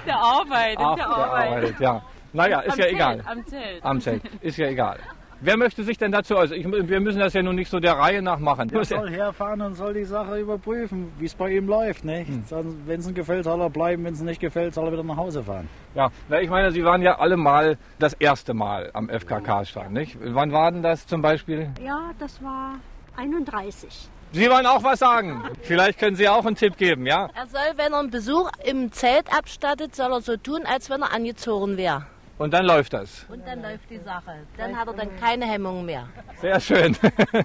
[0.05, 1.53] Der arbeitet, Ach, der, arbeitet.
[1.53, 1.79] arbeitet.
[1.79, 2.01] Ja.
[2.33, 3.23] Naja, ist am ja Zelt, egal.
[3.25, 3.83] Am Zelt.
[3.85, 4.21] Am Zelt.
[4.41, 4.99] Ist ja egal.
[5.45, 6.57] Wer möchte sich denn dazu äußern?
[6.57, 8.67] Ich, wir müssen das ja nun nicht so der Reihe nach machen.
[8.73, 12.03] Er soll herfahren und soll die Sache überprüfen, wie es bei ihm läuft.
[12.03, 12.29] Nicht?
[12.29, 12.43] Hm.
[12.87, 14.03] Wenn es ihm gefällt, soll er bleiben.
[14.05, 15.69] Wenn es nicht gefällt, soll er wieder nach Hause fahren.
[15.93, 16.09] Ja,
[16.41, 20.17] ich meine, Sie waren ja alle mal das erste Mal am FKK-Stand, nicht?
[20.19, 21.69] Wann war denn das zum Beispiel?
[21.85, 22.79] Ja, das war
[23.15, 24.09] 31.
[24.31, 25.43] Sie wollen auch was sagen.
[25.61, 27.29] Vielleicht können Sie auch einen Tipp geben, ja?
[27.35, 31.03] Er soll, wenn er einen Besuch im Zelt abstattet, soll er so tun, als wenn
[31.03, 32.07] er angezogen wäre.
[32.37, 33.25] Und dann läuft das.
[33.29, 34.35] Und dann läuft die Sache.
[34.57, 36.09] Dann hat er dann keine Hemmungen mehr.
[36.41, 36.95] Sehr schön.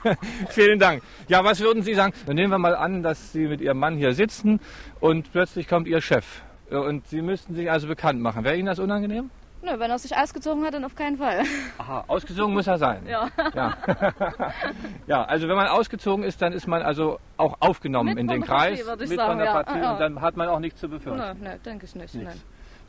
[0.48, 1.03] Vielen Dank.
[1.29, 2.12] Ja, was würden Sie sagen?
[2.26, 4.59] Dann nehmen wir mal an, dass Sie mit Ihrem Mann hier sitzen
[4.98, 6.42] und plötzlich kommt Ihr Chef.
[6.70, 8.42] Und Sie müssten sich also bekannt machen.
[8.42, 9.31] Wäre Ihnen das unangenehm?
[9.62, 11.42] Nö, wenn er sich ausgezogen hat, dann auf keinen Fall.
[11.79, 13.07] Aha, ausgezogen muss er sein.
[13.07, 13.29] Ja.
[13.55, 13.76] Ja.
[15.07, 18.42] ja, also wenn man ausgezogen ist, dann ist man also auch aufgenommen mit in den
[18.42, 19.62] Partie, Kreis, mit sagen, von der ja.
[19.62, 19.92] Partie ja.
[19.92, 21.18] und dann hat man auch nichts zu befürchten.
[21.18, 22.14] Nein, nein denke ich nicht.
[22.14, 22.40] Nein.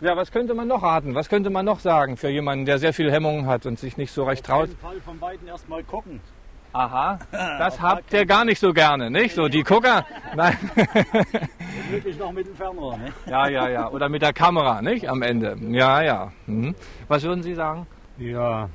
[0.02, 1.14] Ja, was könnte man noch raten?
[1.14, 4.12] Was könnte man noch sagen für jemanden, der sehr viele Hemmungen hat und sich nicht
[4.12, 4.64] so recht traut?
[4.64, 6.20] Auf jeden Fall von beiden erstmal gucken.
[6.74, 9.36] Aha, das habt ihr gar nicht so gerne, nicht?
[9.36, 10.04] So die Gucker?
[10.36, 10.58] Nein.
[11.92, 13.14] Wirklich noch mit dem Fernrohr, ne?
[13.28, 13.90] Ja, ja, ja.
[13.90, 15.08] Oder mit der Kamera, nicht?
[15.08, 15.56] Am Ende.
[15.70, 16.32] Ja, ja.
[16.48, 16.74] Mhm.
[17.08, 17.86] Was würden Sie sagen?
[18.18, 18.70] Ja,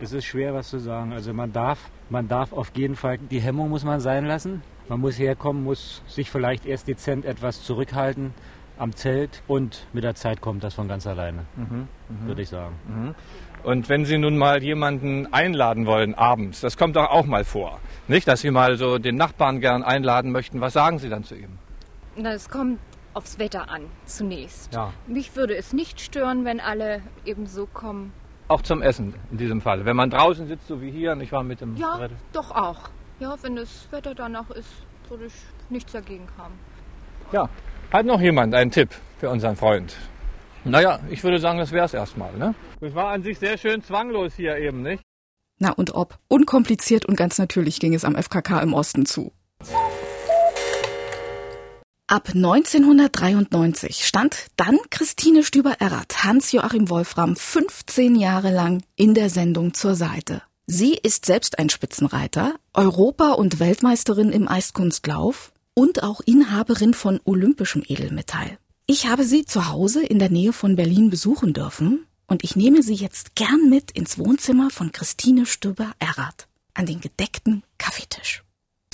[0.00, 1.12] Es ist schwer, was zu sagen.
[1.12, 4.62] Also man darf, man darf auf jeden Fall, die Hemmung muss man sein lassen.
[4.88, 8.34] Man muss herkommen, muss sich vielleicht erst dezent etwas zurückhalten
[8.78, 12.26] am Zelt und mit der Zeit kommt das von ganz alleine, Mhm, mhm.
[12.26, 12.74] würde ich sagen.
[12.88, 13.14] Mhm.
[13.62, 17.80] Und wenn Sie nun mal jemanden einladen wollen abends, das kommt doch auch mal vor,
[18.08, 18.28] nicht?
[18.28, 21.58] Dass Sie mal so den Nachbarn gern einladen möchten, was sagen Sie dann zu ihm?
[22.16, 22.78] Na, es kommt
[23.14, 24.74] aufs Wetter an, zunächst.
[24.74, 24.92] Ja.
[25.06, 28.12] Mich würde es nicht stören, wenn alle eben so kommen.
[28.48, 29.84] Auch zum Essen in diesem Fall.
[29.86, 32.10] Wenn man draußen sitzt, so wie hier, nicht wahr, mit dem Ja, Brett.
[32.32, 32.90] doch auch.
[33.20, 34.68] Ja, wenn das Wetter danach ist,
[35.08, 35.32] würde ich
[35.70, 36.54] nichts dagegen haben.
[37.32, 37.48] Ja,
[37.92, 39.96] hat noch jemand einen Tipp für unseren Freund?
[40.64, 42.32] Naja, ich würde sagen, das wäre es erstmal.
[42.34, 42.54] Ne?
[42.80, 45.02] Das war an sich sehr schön zwanglos hier eben, nicht?
[45.58, 46.18] Na und ob.
[46.28, 49.32] Unkompliziert und ganz natürlich ging es am FKK im Osten zu.
[52.06, 59.94] Ab 1993 stand dann Christine Stüber-Errath Hans-Joachim Wolfram 15 Jahre lang in der Sendung zur
[59.94, 60.42] Seite.
[60.66, 67.82] Sie ist selbst ein Spitzenreiter, Europa- und Weltmeisterin im Eiskunstlauf und auch Inhaberin von olympischem
[67.86, 68.58] Edelmetall.
[68.86, 72.82] Ich habe sie zu Hause in der Nähe von Berlin besuchen dürfen und ich nehme
[72.82, 78.42] sie jetzt gern mit ins Wohnzimmer von Christine Stüber-Errath an den gedeckten Kaffeetisch.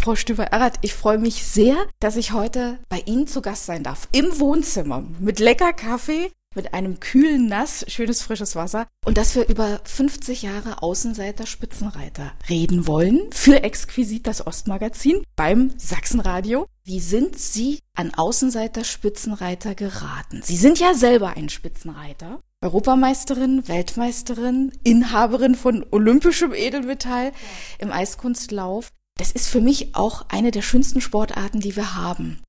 [0.01, 4.09] Frau Stüber-Errath, ich freue mich sehr, dass ich heute bei Ihnen zu Gast sein darf.
[4.13, 9.49] Im Wohnzimmer mit lecker Kaffee, mit einem kühlen Nass, schönes frisches Wasser und dass wir
[9.49, 16.67] über 50 Jahre Außenseiter Spitzenreiter reden wollen für Exquisit das Ostmagazin beim Sachsenradio.
[16.83, 20.41] Wie sind Sie an Außenseiter Spitzenreiter geraten?
[20.43, 22.41] Sie sind ja selber ein Spitzenreiter.
[22.63, 27.31] Europameisterin, Weltmeisterin, Inhaberin von olympischem Edelmetall
[27.79, 28.91] im Eiskunstlauf.
[29.17, 32.43] Das ist für mich auch eine der schönsten Sportarten, die wir haben.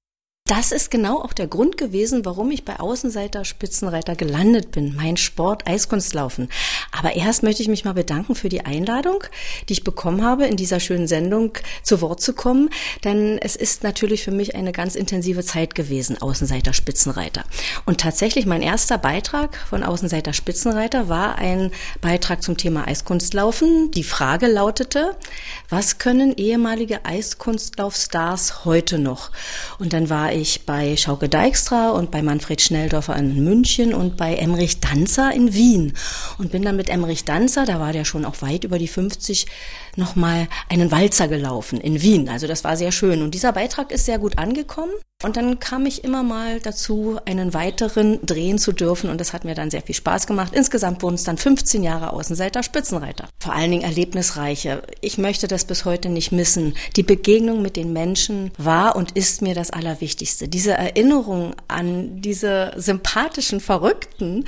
[0.51, 4.93] Das ist genau auch der Grund gewesen, warum ich bei Außenseiter Spitzenreiter gelandet bin.
[4.97, 6.49] Mein Sport Eiskunstlaufen.
[6.91, 9.23] Aber erst möchte ich mich mal bedanken für die Einladung,
[9.69, 12.69] die ich bekommen habe, in dieser schönen Sendung zu Wort zu kommen.
[13.05, 17.45] Denn es ist natürlich für mich eine ganz intensive Zeit gewesen, Außenseiter Spitzenreiter.
[17.85, 23.91] Und tatsächlich mein erster Beitrag von Außenseiter Spitzenreiter war ein Beitrag zum Thema Eiskunstlaufen.
[23.91, 25.15] Die Frage lautete,
[25.69, 29.31] was können ehemalige Eiskunstlaufstars heute noch?
[29.79, 30.33] Und dann war
[30.65, 35.93] bei Schauke Dijkstra und bei Manfred Schnelldorfer in München und bei Emmerich Danzer in Wien.
[36.37, 39.45] Und bin dann mit Emmerich Danzer, da war der schon auch weit über die 50,
[39.95, 42.27] nochmal einen Walzer gelaufen in Wien.
[42.29, 43.21] Also das war sehr schön.
[43.21, 44.93] Und dieser Beitrag ist sehr gut angekommen.
[45.23, 49.09] Und dann kam ich immer mal dazu, einen weiteren drehen zu dürfen.
[49.09, 50.53] Und das hat mir dann sehr viel Spaß gemacht.
[50.53, 53.27] Insgesamt wurden es dann 15 Jahre Außenseiter Spitzenreiter.
[53.39, 54.83] Vor allen Dingen erlebnisreiche.
[55.01, 56.75] Ich möchte das bis heute nicht missen.
[56.95, 60.47] Die Begegnung mit den Menschen war und ist mir das Allerwichtigste.
[60.47, 64.45] Diese Erinnerung an diese sympathischen Verrückten,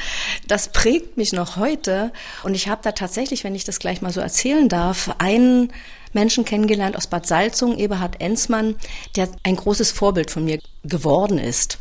[0.47, 2.11] das prägt mich noch heute.
[2.43, 5.71] Und ich habe da tatsächlich, wenn ich das gleich mal so erzählen darf, einen
[6.13, 8.75] Menschen kennengelernt aus Bad Salzung, Eberhard Enzmann,
[9.15, 11.77] der ein großes Vorbild von mir geworden ist.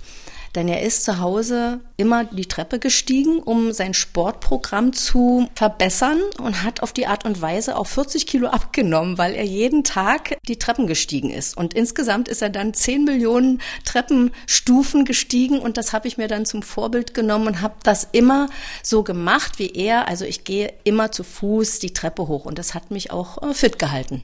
[0.54, 6.62] Denn er ist zu Hause immer die Treppe gestiegen, um sein Sportprogramm zu verbessern und
[6.62, 10.58] hat auf die Art und Weise auch 40 Kilo abgenommen, weil er jeden Tag die
[10.58, 11.56] Treppen gestiegen ist.
[11.56, 16.44] Und insgesamt ist er dann 10 Millionen Treppenstufen gestiegen und das habe ich mir dann
[16.44, 18.48] zum Vorbild genommen und habe das immer
[18.82, 20.08] so gemacht wie er.
[20.08, 23.54] Also ich gehe immer zu Fuß die Treppe hoch und das hat mich auch äh,
[23.54, 24.22] fit gehalten.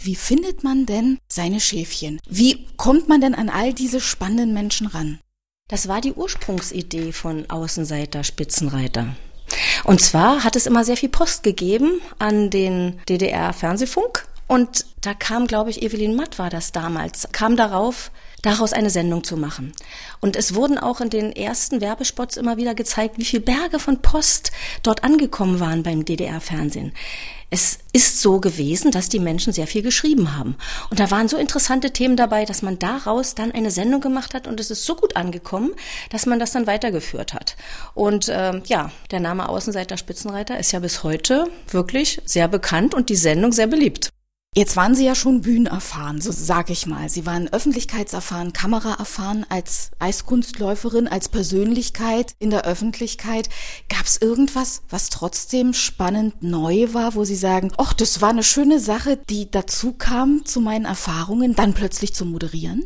[0.00, 2.18] Wie findet man denn seine Schäfchen?
[2.28, 5.20] Wie kommt man denn an all diese spannenden Menschen ran?
[5.72, 9.16] Das war die Ursprungsidee von Außenseiter Spitzenreiter.
[9.84, 14.26] Und zwar hat es immer sehr viel Post gegeben an den DDR-Fernsehfunk.
[14.46, 18.10] Und da kam, glaube ich, Evelyn Matt war das damals, kam darauf,
[18.42, 19.72] daraus eine Sendung zu machen.
[20.20, 24.02] Und es wurden auch in den ersten Werbespots immer wieder gezeigt, wie viele Berge von
[24.02, 24.52] Post
[24.82, 26.92] dort angekommen waren beim DDR-Fernsehen.
[27.54, 30.56] Es ist so gewesen, dass die Menschen sehr viel geschrieben haben.
[30.88, 34.46] Und da waren so interessante Themen dabei, dass man daraus dann eine Sendung gemacht hat
[34.46, 35.72] und es ist so gut angekommen,
[36.08, 37.56] dass man das dann weitergeführt hat.
[37.92, 43.10] Und ähm, ja, der Name Außenseiter Spitzenreiter ist ja bis heute wirklich sehr bekannt und
[43.10, 44.08] die Sendung sehr beliebt.
[44.54, 47.08] Jetzt waren Sie ja schon bühnenerfahren, so sag ich mal.
[47.08, 53.48] Sie waren öffentlichkeitserfahren, kameraerfahren als Eiskunstläuferin, als Persönlichkeit in der Öffentlichkeit.
[53.88, 58.42] Gab es irgendwas, was trotzdem spannend neu war, wo Sie sagen, ach, das war eine
[58.42, 62.84] schöne Sache, die dazu kam zu meinen Erfahrungen, dann plötzlich zu moderieren?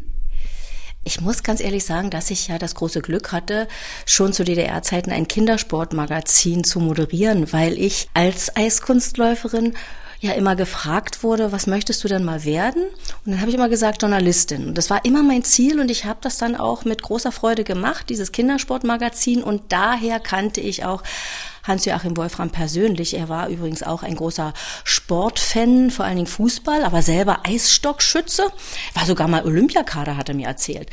[1.02, 3.66] Ich muss ganz ehrlich sagen, dass ich ja das große Glück hatte,
[4.06, 9.74] schon zu DDR-Zeiten ein Kindersportmagazin zu moderieren, weil ich als Eiskunstläuferin
[10.20, 12.82] ja immer gefragt wurde, was möchtest du denn mal werden?
[13.24, 14.68] Und dann habe ich immer gesagt, Journalistin.
[14.68, 17.64] Und das war immer mein Ziel und ich habe das dann auch mit großer Freude
[17.64, 19.42] gemacht, dieses Kindersportmagazin.
[19.42, 21.02] Und daher kannte ich auch
[21.64, 23.14] Hans-Joachim Wolfram persönlich.
[23.14, 28.44] Er war übrigens auch ein großer Sportfan, vor allen Dingen Fußball, aber selber Eisstockschütze.
[28.94, 30.90] War sogar mal Olympiakader, hat er mir erzählt.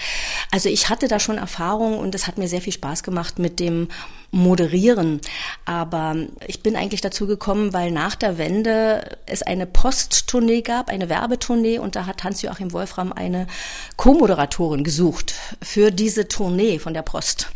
[0.51, 3.59] Also ich hatte da schon Erfahrung und es hat mir sehr viel Spaß gemacht mit
[3.59, 3.87] dem
[4.33, 5.21] moderieren.
[5.65, 6.15] Aber
[6.47, 11.77] ich bin eigentlich dazu gekommen, weil nach der Wende es eine Posttournee gab, eine Werbetournee
[11.77, 13.47] und da hat Hans-Joachim Wolfram eine
[13.95, 17.47] Co-Moderatorin gesucht für diese Tournee von der Post.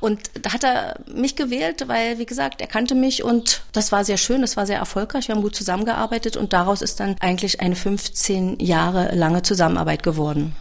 [0.00, 4.04] Und da hat er mich gewählt, weil, wie gesagt, er kannte mich und das war
[4.04, 7.60] sehr schön, das war sehr erfolgreich, wir haben gut zusammengearbeitet und daraus ist dann eigentlich
[7.60, 10.54] eine 15 Jahre lange Zusammenarbeit geworden.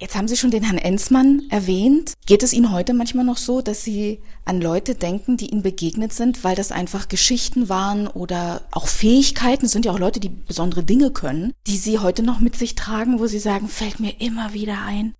[0.00, 2.14] Jetzt haben Sie schon den Herrn Enzmann erwähnt.
[2.26, 6.12] Geht es Ihnen heute manchmal noch so, dass Sie an Leute denken, die Ihnen begegnet
[6.12, 9.66] sind, weil das einfach Geschichten waren oder auch Fähigkeiten?
[9.66, 12.74] Es sind ja auch Leute, die besondere Dinge können, die Sie heute noch mit sich
[12.74, 15.14] tragen, wo Sie sagen, fällt mir immer wieder ein.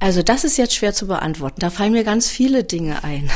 [0.00, 1.60] Also das ist jetzt schwer zu beantworten.
[1.60, 3.30] Da fallen mir ganz viele Dinge ein.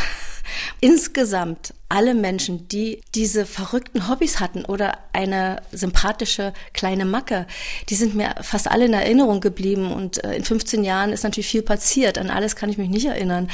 [0.81, 7.47] Insgesamt alle Menschen, die diese verrückten Hobbys hatten oder eine sympathische kleine Macke,
[7.89, 9.93] die sind mir fast alle in Erinnerung geblieben.
[9.93, 12.19] Und äh, in 15 Jahren ist natürlich viel passiert.
[12.19, 13.49] An alles kann ich mich nicht erinnern.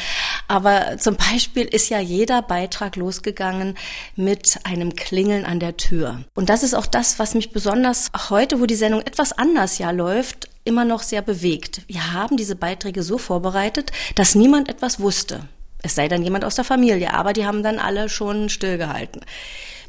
[0.49, 3.77] Aber zum Beispiel ist ja jeder Beitrag losgegangen
[4.17, 6.25] mit einem Klingeln an der Tür.
[6.35, 9.91] Und das ist auch das, was mich besonders heute, wo die Sendung etwas anders ja
[9.91, 11.83] läuft, immer noch sehr bewegt.
[11.89, 15.49] Wir haben diese Beiträge so vorbereitet, dass niemand etwas wusste.
[15.83, 19.23] Es sei dann jemand aus der Familie, aber die haben dann alle schon stillgehalten.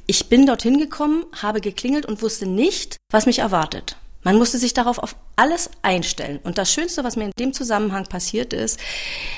[0.08, 3.97] Ich bin dorthin gekommen, habe geklingelt und wusste nicht, was mich erwartet.
[4.23, 6.39] Man musste sich darauf auf alles einstellen.
[6.43, 8.80] Und das Schönste, was mir in dem Zusammenhang passiert ist,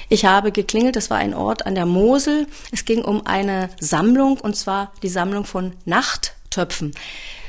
[0.09, 2.47] ich habe geklingelt, das war ein Ort an der Mosel.
[2.71, 6.93] Es ging um eine Sammlung, und zwar die Sammlung von Nachttöpfen.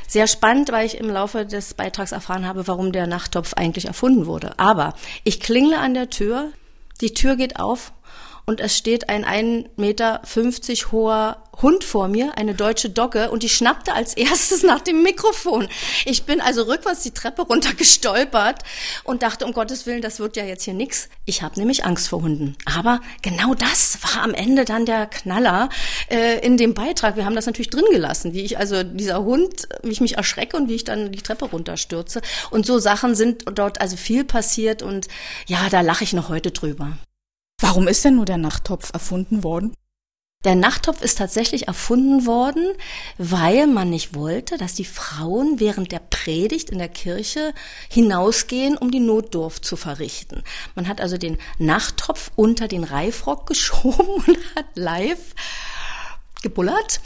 [0.07, 4.27] Sehr spannend, weil ich im Laufe des Beitrags erfahren habe, warum der Nachttopf eigentlich erfunden
[4.27, 4.57] wurde.
[4.59, 6.53] Aber ich klingle an der Tür,
[7.01, 7.93] die Tür geht auf
[8.47, 10.23] und es steht ein 1,50 Meter
[10.93, 15.69] hoher Hund vor mir, eine deutsche Dogge, und die schnappte als erstes nach dem Mikrofon.
[16.05, 18.63] Ich bin also rückwärts die Treppe runter gestolpert
[19.05, 21.09] und dachte, um Gottes Willen, das wird ja jetzt hier nix.
[21.25, 22.57] Ich habe nämlich Angst vor Hunden.
[22.65, 25.69] Aber genau das war am Ende dann der Knaller
[26.11, 27.17] äh, in dem Beitrag.
[27.17, 30.57] Wir haben das natürlich drin gelassen, wie ich also dieser Hund, wie ich mich erschrecke
[30.57, 32.21] und wie ich dann die Treppe runterstürze.
[32.51, 35.09] Und so Sachen sind dort also viel passiert und
[35.47, 36.99] ja, da lache ich noch heute drüber.
[37.67, 39.75] Warum ist denn nur der Nachttopf erfunden worden?
[40.45, 42.75] Der Nachttopf ist tatsächlich erfunden worden,
[43.17, 47.55] weil man nicht wollte, dass die Frauen während der Predigt in der Kirche
[47.89, 50.43] hinausgehen, um die Notdurft zu verrichten.
[50.75, 55.35] Man hat also den Nachttopf unter den Reifrock geschoben und hat live
[56.43, 57.01] gebullert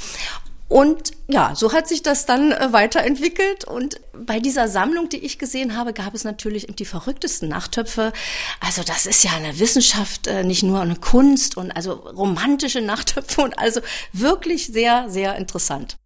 [0.68, 3.64] und ja, so hat sich das dann äh, weiterentwickelt.
[3.64, 8.12] Und bei dieser Sammlung, die ich gesehen habe, gab es natürlich die verrücktesten Nachttöpfe.
[8.60, 13.42] Also das ist ja eine Wissenschaft, äh, nicht nur eine Kunst und also romantische Nachttöpfe
[13.42, 13.80] und also
[14.12, 15.96] wirklich sehr, sehr interessant.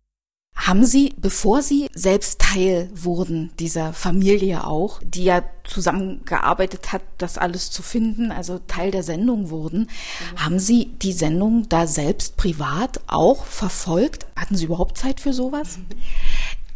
[0.55, 7.37] Haben Sie, bevor Sie selbst Teil wurden dieser Familie auch, die ja zusammengearbeitet hat, das
[7.37, 10.45] alles zu finden, also Teil der Sendung wurden, mhm.
[10.45, 14.27] haben Sie die Sendung da selbst privat auch verfolgt?
[14.37, 15.79] Hatten Sie überhaupt Zeit für sowas?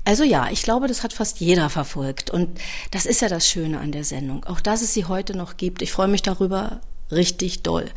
[0.07, 2.31] Also ja, ich glaube, das hat fast jeder verfolgt.
[2.31, 2.61] Und
[2.93, 4.45] das ist ja das Schöne an der Sendung.
[4.45, 5.83] Auch dass es sie heute noch gibt.
[5.83, 7.91] Ich freue mich darüber richtig doll.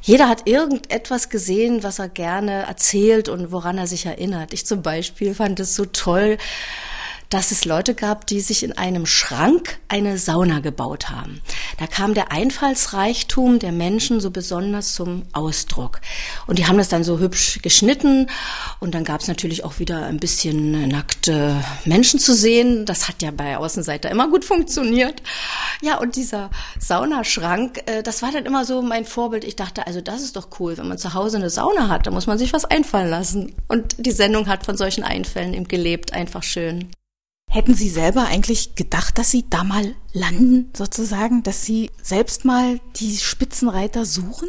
[0.00, 4.52] Jeder hat irgendetwas gesehen, was er gerne erzählt und woran er sich erinnert.
[4.52, 6.38] Ich zum Beispiel fand es so toll,
[7.30, 11.40] dass es Leute gab, die sich in einem Schrank eine Sauna gebaut haben.
[11.78, 16.00] Da kam der Einfallsreichtum der Menschen so besonders zum Ausdruck.
[16.46, 18.28] Und die haben das dann so hübsch geschnitten
[18.80, 22.86] und dann gab es natürlich auch wieder ein bisschen nackte Menschen zu sehen.
[22.86, 25.22] Das hat ja bei Außenseiter immer gut funktioniert.
[25.82, 29.44] Ja, und dieser Saunaschrank, äh, das war dann immer so mein Vorbild.
[29.44, 32.10] Ich dachte, also das ist doch cool, wenn man zu Hause eine Sauna hat, da
[32.10, 33.54] muss man sich was einfallen lassen.
[33.68, 36.90] Und die Sendung hat von solchen Einfällen eben gelebt, einfach schön.
[37.48, 42.78] Hätten Sie selber eigentlich gedacht, dass Sie da mal landen, sozusagen, dass Sie selbst mal
[42.96, 44.48] die Spitzenreiter suchen?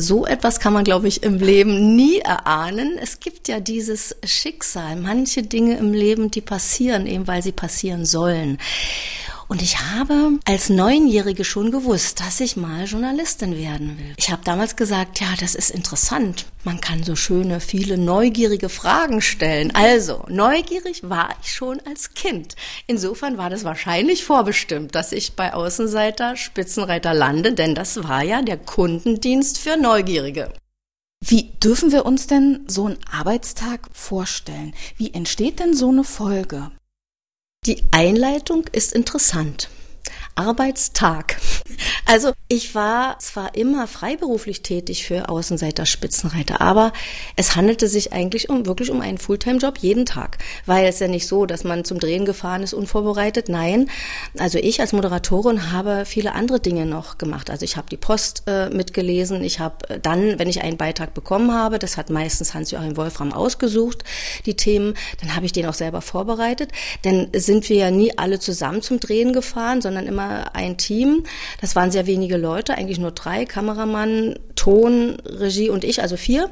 [0.00, 2.98] So etwas kann man, glaube ich, im Leben nie erahnen.
[3.00, 8.06] Es gibt ja dieses Schicksal, manche Dinge im Leben, die passieren, eben weil sie passieren
[8.06, 8.58] sollen.
[9.48, 14.12] Und ich habe als Neunjährige schon gewusst, dass ich mal Journalistin werden will.
[14.18, 16.44] Ich habe damals gesagt, ja, das ist interessant.
[16.64, 19.74] Man kann so schöne, viele neugierige Fragen stellen.
[19.74, 22.56] Also, neugierig war ich schon als Kind.
[22.86, 28.42] Insofern war das wahrscheinlich vorbestimmt, dass ich bei Außenseiter Spitzenreiter lande, denn das war ja
[28.42, 30.52] der Kundendienst für Neugierige.
[31.24, 34.74] Wie dürfen wir uns denn so einen Arbeitstag vorstellen?
[34.98, 36.70] Wie entsteht denn so eine Folge?
[37.66, 39.68] Die Einleitung ist interessant.
[40.38, 41.36] Arbeitstag.
[42.06, 46.92] Also ich war zwar immer freiberuflich tätig für Außenseiter Spitzenreiter, aber
[47.36, 50.38] es handelte sich eigentlich um wirklich um einen Fulltime-Job jeden Tag.
[50.64, 53.48] Weil es ja nicht so, dass man zum Drehen gefahren ist unvorbereitet.
[53.48, 53.90] Nein,
[54.38, 57.50] also ich als Moderatorin habe viele andere Dinge noch gemacht.
[57.50, 59.42] Also ich habe die Post äh, mitgelesen.
[59.42, 63.32] Ich habe äh, dann, wenn ich einen Beitrag bekommen habe, das hat meistens Hans-Joachim Wolfram
[63.32, 64.04] ausgesucht,
[64.46, 66.70] die Themen, dann habe ich den auch selber vorbereitet.
[67.04, 71.24] Denn sind wir ja nie alle zusammen zum Drehen gefahren, sondern immer ein Team.
[71.60, 76.50] Das waren sehr wenige Leute, eigentlich nur drei, Kameramann, Ton, Regie und ich, also vier.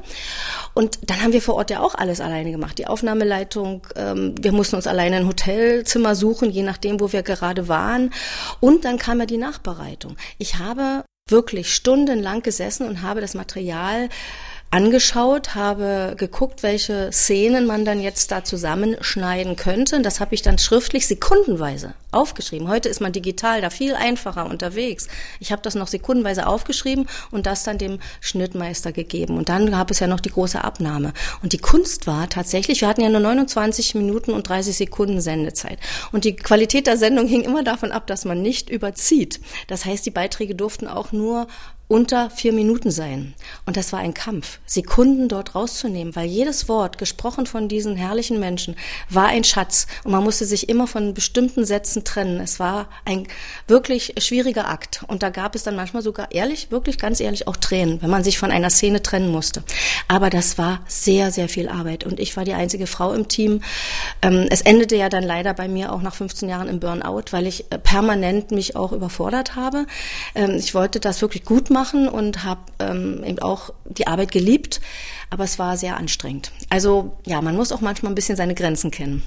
[0.73, 2.77] Und dann haben wir vor Ort ja auch alles alleine gemacht.
[2.77, 7.67] Die Aufnahmeleitung, ähm, wir mussten uns alleine ein Hotelzimmer suchen, je nachdem, wo wir gerade
[7.67, 8.11] waren.
[8.59, 10.17] Und dann kam ja die Nachbereitung.
[10.37, 14.09] Ich habe wirklich stundenlang gesessen und habe das Material
[14.69, 20.01] angeschaut, habe geguckt, welche Szenen man dann jetzt da zusammenschneiden könnte.
[20.01, 22.67] Das habe ich dann schriftlich sekundenweise aufgeschrieben.
[22.67, 25.07] Heute ist man digital da viel einfacher unterwegs.
[25.39, 29.37] Ich habe das noch sekundenweise aufgeschrieben und das dann dem Schnittmeister gegeben.
[29.37, 31.13] Und dann gab es ja noch die große Abnahme.
[31.41, 35.79] Und die Kunst war tatsächlich, wir hatten ja nur 29 Minuten und 30 Sekunden Sendezeit.
[36.11, 39.39] Und die Qualität der Sendung hing immer davon ab, dass man nicht überzieht.
[39.67, 41.47] Das heißt, die Beiträge durften auch nur
[41.87, 43.33] unter vier Minuten sein.
[43.65, 48.39] Und das war ein Kampf, Sekunden dort rauszunehmen, weil jedes Wort, gesprochen von diesen herrlichen
[48.39, 48.75] Menschen,
[49.09, 49.87] war ein Schatz.
[50.03, 52.41] Und man musste sich immer von bestimmten Sätzen trennen.
[52.41, 53.27] Es war ein
[53.67, 55.05] wirklich schwieriger Akt.
[55.07, 58.23] Und da gab es dann manchmal sogar ehrlich, wirklich ganz ehrlich auch Tränen, wenn man
[58.23, 59.63] sich von einer Szene trennen musste.
[60.09, 62.03] Aber das war sehr, sehr viel Arbeit.
[62.03, 63.61] Und ich war die einzige Frau im Team.
[64.21, 67.47] Ähm, es endete ja dann leider bei mir auch nach 15 Jahren im Burnout, weil
[67.47, 69.85] ich äh, permanent mich auch überfordert habe.
[70.35, 74.31] Ähm, ich wollte das wirklich gut machen machen und habe ähm, eben auch die Arbeit
[74.31, 74.81] geliebt,
[75.29, 76.51] aber es war sehr anstrengend.
[76.69, 79.21] Also ja, man muss auch manchmal ein bisschen seine Grenzen kennen.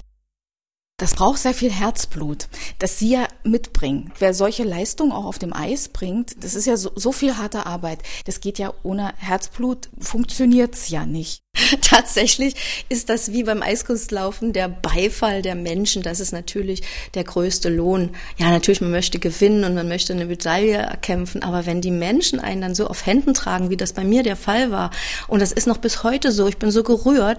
[1.01, 4.13] Das braucht sehr viel Herzblut, das Sie ja mitbringen.
[4.19, 7.65] Wer solche Leistungen auch auf dem Eis bringt, das ist ja so, so viel harte
[7.65, 8.01] Arbeit.
[8.27, 11.41] Das geht ja ohne Herzblut, funktioniert's ja nicht.
[11.81, 12.55] Tatsächlich
[12.89, 16.03] ist das wie beim Eiskunstlaufen der Beifall der Menschen.
[16.03, 16.83] Das ist natürlich
[17.15, 18.11] der größte Lohn.
[18.39, 21.43] Ja, natürlich, man möchte gewinnen und man möchte eine Medaille erkämpfen.
[21.43, 24.37] Aber wenn die Menschen einen dann so auf Händen tragen, wie das bei mir der
[24.37, 24.91] Fall war,
[25.29, 27.39] und das ist noch bis heute so, ich bin so gerührt.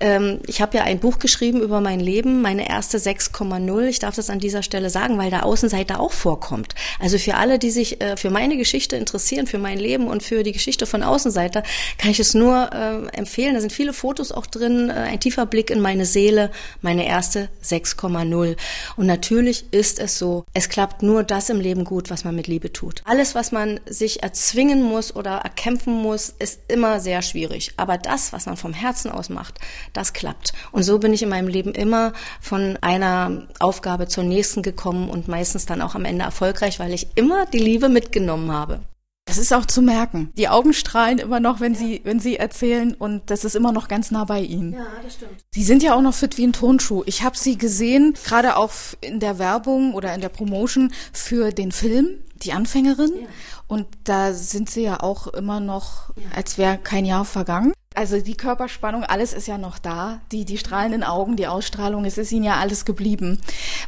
[0.00, 3.84] Ähm, ich habe ja ein Buch geschrieben über mein Leben, meine erste 6,0.
[3.86, 6.74] Ich darf das an dieser Stelle sagen, weil der Außenseiter auch vorkommt.
[6.98, 10.42] Also für alle, die sich äh, für meine Geschichte interessieren, für mein Leben und für
[10.42, 11.62] die Geschichte von Außenseiter,
[11.98, 13.54] kann ich es nur äh, empfehlen empfehlen.
[13.54, 16.50] Da sind viele Fotos auch drin, äh, ein tiefer Blick in meine Seele,
[16.80, 18.56] meine erste 6,0.
[18.96, 22.46] Und natürlich ist es so, es klappt nur das im Leben gut, was man mit
[22.46, 23.02] Liebe tut.
[23.04, 27.72] Alles, was man sich erzwingen muss oder erkämpfen muss, ist immer sehr schwierig.
[27.76, 29.58] Aber das, was man vom Herzen aus macht,
[29.92, 30.52] das klappt.
[30.70, 35.28] Und so bin ich in meinem Leben immer von einer Aufgabe zur nächsten gekommen und
[35.28, 38.80] meistens dann auch am Ende erfolgreich, weil ich immer die Liebe mitgenommen habe.
[39.24, 40.32] Das ist auch zu merken.
[40.36, 41.78] Die Augen strahlen immer noch, wenn ja.
[41.78, 44.72] sie, wenn sie erzählen und das ist immer noch ganz nah bei ihnen.
[44.72, 45.44] Ja, das stimmt.
[45.54, 47.04] Sie sind ja auch noch fit wie ein Tonschuh.
[47.06, 51.70] Ich habe sie gesehen, gerade auch in der Werbung oder in der Promotion für den
[51.70, 53.12] Film, die Anfängerin.
[53.22, 53.28] Ja.
[53.68, 57.72] Und da sind sie ja auch immer noch, als wäre kein Jahr vergangen.
[57.94, 60.20] Also die Körperspannung, alles ist ja noch da.
[60.30, 63.40] Die, die strahlenden Augen, die Ausstrahlung, es ist ihnen ja alles geblieben.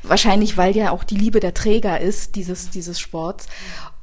[0.03, 3.47] Wahrscheinlich, weil ja auch die Liebe der Träger ist, dieses, dieses Sports.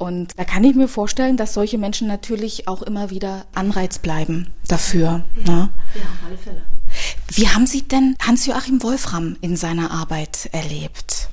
[0.02, 4.48] Und da kann ich mir vorstellen, dass solche Menschen natürlich auch immer wieder Anreiz bleiben
[4.68, 5.24] dafür.
[5.46, 5.70] Ja, ne?
[5.94, 6.64] ja auf alle Fälle.
[7.28, 11.30] Wie haben Sie denn Hans-Joachim Wolfram in seiner Arbeit erlebt?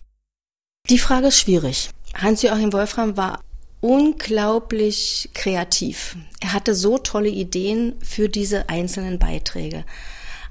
[0.90, 1.88] Die Frage ist schwierig.
[2.14, 3.40] Hans-Joachim Wolfram war
[3.80, 6.18] unglaublich kreativ.
[6.40, 9.86] Er hatte so tolle Ideen für diese einzelnen Beiträge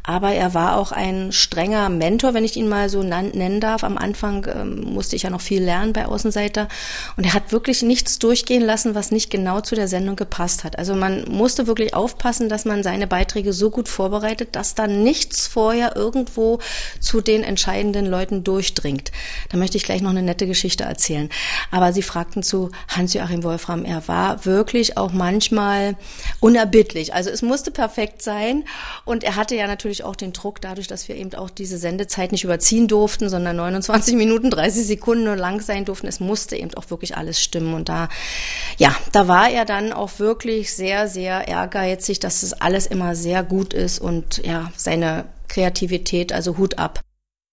[0.08, 3.84] aber er war auch ein strenger Mentor, wenn ich ihn mal so nennen darf.
[3.84, 6.70] Am Anfang ähm, musste ich ja noch viel lernen bei Außenseiter
[7.18, 10.80] und er hat wirklich nichts durchgehen lassen, was nicht genau zu der Sendung gepasst hat.
[10.80, 15.46] Also man musste wirklich aufpassen, dass man seine Beiträge so gut vorbereitet, dass da nichts
[15.46, 16.60] vorher irgendwo
[17.02, 19.12] zu den entscheidenden Leuten durchdringt.
[19.50, 21.30] Da möchte ich gleich noch eine nette Geschichte erzählen.
[21.70, 25.98] Aber Sie fragten zu Hans-Joachim Wolfram, er war wirklich auch manchmal
[26.40, 27.14] unerbittlich.
[27.14, 28.64] Also es musste perfekt sein
[29.04, 31.78] und er hatte ja natürlich natürlich auch den Druck dadurch, dass wir eben auch diese
[31.78, 36.08] Sendezeit nicht überziehen durften, sondern 29 Minuten, 30 Sekunden nur lang sein durften.
[36.08, 37.74] Es musste eben auch wirklich alles stimmen.
[37.74, 38.10] Und da,
[38.78, 43.44] ja, da war er dann auch wirklich sehr, sehr ehrgeizig, dass es alles immer sehr
[43.44, 47.02] gut ist und ja, seine Kreativität, also Hut ab.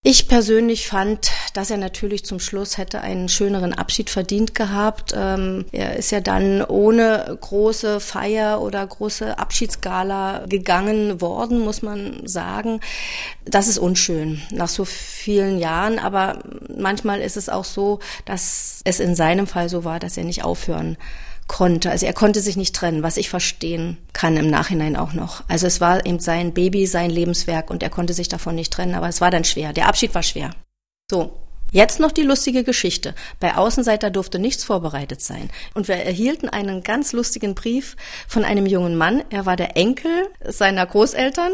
[0.07, 5.15] Ich persönlich fand, dass er natürlich zum Schluss hätte einen schöneren Abschied verdient gehabt.
[5.17, 12.21] Ähm, er ist ja dann ohne große Feier oder große Abschiedsgala gegangen worden, muss man
[12.27, 12.81] sagen.
[13.47, 16.41] Das ist unschön nach so vielen Jahren, aber
[16.77, 20.45] manchmal ist es auch so, dass es in seinem Fall so war, dass er nicht
[20.45, 20.99] aufhören
[21.47, 21.91] konnte.
[21.91, 25.45] Also er konnte sich nicht trennen, was ich verstehen kann im Nachhinein auch noch.
[25.49, 28.95] Also es war eben sein Baby, sein Lebenswerk und er konnte sich davon nicht trennen,
[28.95, 29.73] aber es war dann schwer.
[29.73, 30.51] Der Abschied war schwer.
[31.11, 31.41] So.
[31.73, 33.17] Jetzt noch die lustige Geschichte.
[33.41, 35.51] Bei Außenseiter durfte nichts vorbereitet sein.
[35.75, 37.97] Und wir erhielten einen ganz lustigen Brief
[38.29, 39.25] von einem jungen Mann.
[39.31, 41.51] Er war der Enkel seiner Großeltern.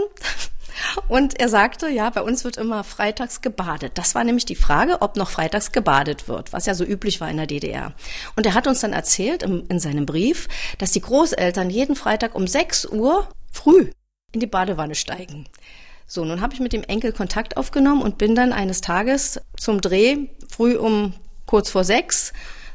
[1.09, 3.93] Und er sagte, ja, bei uns wird immer freitags gebadet.
[3.97, 7.31] Das war nämlich die Frage, ob noch freitags gebadet wird, was ja so üblich war
[7.31, 7.93] in der DDR.
[8.37, 10.49] Und er hat uns dann erzählt im, in seinem Brief,
[10.79, 13.91] dass die Großeltern jeden Freitag um 6 Uhr früh
[14.33, 15.47] in die Badewanne steigen.
[16.07, 19.81] So, nun habe ich mit dem Enkel Kontakt aufgenommen und bin dann eines Tages zum
[19.81, 21.15] Dreh früh um
[21.47, 22.33] kurz vor sechs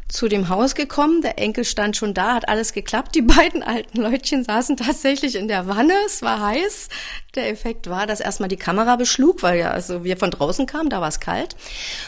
[0.08, 1.22] zu dem Haus gekommen.
[1.22, 3.16] Der Enkel stand schon da, hat alles geklappt.
[3.16, 5.94] Die beiden alten Leutchen saßen tatsächlich in der Wanne.
[6.06, 6.90] Es war heiß.
[7.36, 10.90] Der Effekt war, dass erstmal die Kamera beschlug, weil ja also wir von draußen kamen,
[10.90, 11.56] da war es kalt.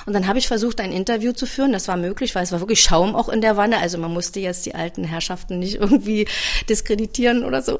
[0.05, 1.73] Und dann habe ich versucht, ein Interview zu führen.
[1.73, 3.79] Das war möglich, weil es war wirklich Schaum auch in der Wanne.
[3.79, 6.27] Also man musste jetzt die alten Herrschaften nicht irgendwie
[6.69, 7.79] diskreditieren oder so.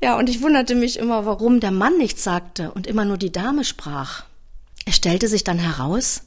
[0.00, 3.32] Ja, und ich wunderte mich immer, warum der Mann nichts sagte und immer nur die
[3.32, 4.24] Dame sprach.
[4.86, 6.22] Es stellte sich dann heraus,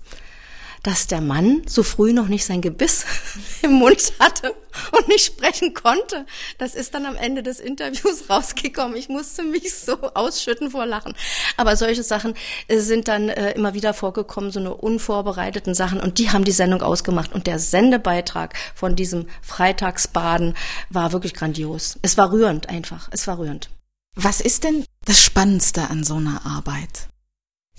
[0.83, 3.05] dass der Mann so früh noch nicht sein Gebiss
[3.61, 4.55] im Mund hatte
[4.91, 6.25] und nicht sprechen konnte.
[6.57, 8.95] Das ist dann am Ende des Interviews rausgekommen.
[8.95, 11.13] Ich musste mich so ausschütten vor Lachen.
[11.57, 12.33] Aber solche Sachen
[12.67, 15.99] äh, sind dann äh, immer wieder vorgekommen, so eine unvorbereiteten Sachen.
[15.99, 17.33] Und die haben die Sendung ausgemacht.
[17.33, 20.55] Und der Sendebeitrag von diesem Freitagsbaden
[20.89, 21.99] war wirklich grandios.
[22.01, 23.09] Es war rührend einfach.
[23.11, 23.69] Es war rührend.
[24.15, 27.10] Was ist denn das Spannendste an so einer Arbeit?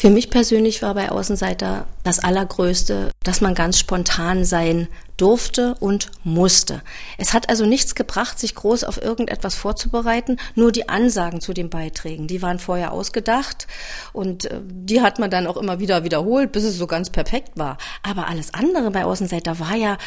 [0.03, 6.11] Für mich persönlich war bei Außenseiter das Allergrößte, dass man ganz spontan sein durfte und
[6.25, 6.83] musste.
[7.19, 11.71] Es hat also nichts gebracht, sich groß auf irgendetwas vorzubereiten, nur die Ansagen zu den
[11.71, 13.69] Beiträgen, die waren vorher ausgedacht
[14.13, 17.53] und äh, die hat man dann auch immer wieder wiederholt, bis es so ganz perfekt
[17.55, 17.79] war.
[18.03, 19.99] Aber alles andere bei Außenseiter war ja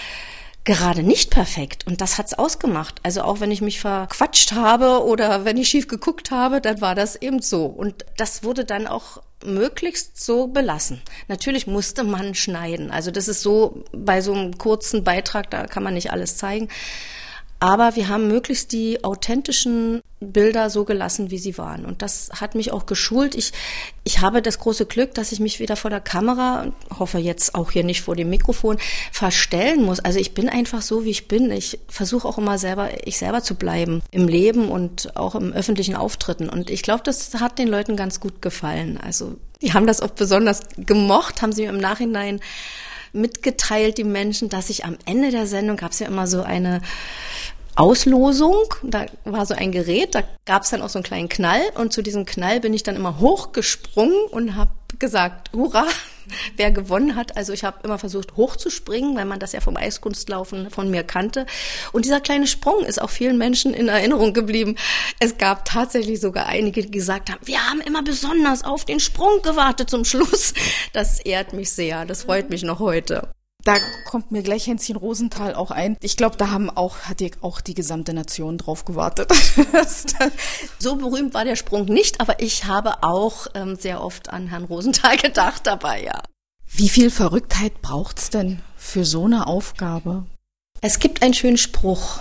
[0.66, 1.88] gerade nicht perfekt.
[1.88, 3.00] Und das hat's ausgemacht.
[3.04, 6.96] Also auch wenn ich mich verquatscht habe oder wenn ich schief geguckt habe, dann war
[6.96, 7.66] das eben so.
[7.68, 11.02] Und das wurde dann auch möglichst so belassen.
[11.28, 12.92] Natürlich musste man schneiden.
[12.92, 16.70] Also das ist so bei so einem kurzen Beitrag, da kann man nicht alles zeigen.
[17.60, 21.86] Aber wir haben möglichst die authentischen Bilder so gelassen, wie sie waren.
[21.86, 23.36] Und das hat mich auch geschult.
[23.36, 23.52] Ich,
[24.06, 27.72] ich habe das große Glück, dass ich mich wieder vor der Kamera, hoffe jetzt auch
[27.72, 28.78] hier nicht vor dem Mikrofon,
[29.12, 30.00] verstellen muss.
[30.00, 31.52] Also ich bin einfach so, wie ich bin.
[31.52, 35.96] Ich versuche auch immer selber, ich selber zu bleiben im Leben und auch im öffentlichen
[35.96, 36.50] Auftritten.
[36.50, 38.98] Und ich glaube, das hat den Leuten ganz gut gefallen.
[38.98, 42.40] Also die haben das auch besonders gemocht, haben sie mir im Nachhinein
[43.16, 46.82] mitgeteilt, die Menschen, dass ich am Ende der Sendung gab es ja immer so eine
[47.76, 48.64] Auslosung.
[48.84, 51.92] Da war so ein Gerät, da gab es dann auch so einen kleinen Knall und
[51.92, 55.86] zu diesem Knall bin ich dann immer hochgesprungen und habe gesagt, hurra,
[56.56, 57.36] wer gewonnen hat.
[57.36, 61.46] Also ich habe immer versucht hochzuspringen, weil man das ja vom Eiskunstlaufen von mir kannte.
[61.92, 64.76] Und dieser kleine Sprung ist auch vielen Menschen in Erinnerung geblieben.
[65.20, 69.42] Es gab tatsächlich sogar einige, die gesagt haben, wir haben immer besonders auf den Sprung
[69.42, 70.54] gewartet zum Schluss.
[70.94, 73.28] Das ehrt mich sehr, das freut mich noch heute.
[73.66, 75.98] Da kommt mir gleich Hänschen Rosenthal auch ein.
[76.02, 79.34] Ich glaube, da haben auch, hat die, auch die gesamte Nation drauf gewartet.
[80.80, 84.66] so berühmt war der Sprung nicht, aber ich habe auch ähm, sehr oft an Herrn
[84.66, 86.22] Rosenthal gedacht dabei, ja.
[86.68, 90.28] Wie viel Verrücktheit braucht's denn für so eine Aufgabe?
[90.82, 92.20] Es gibt einen schönen Spruch,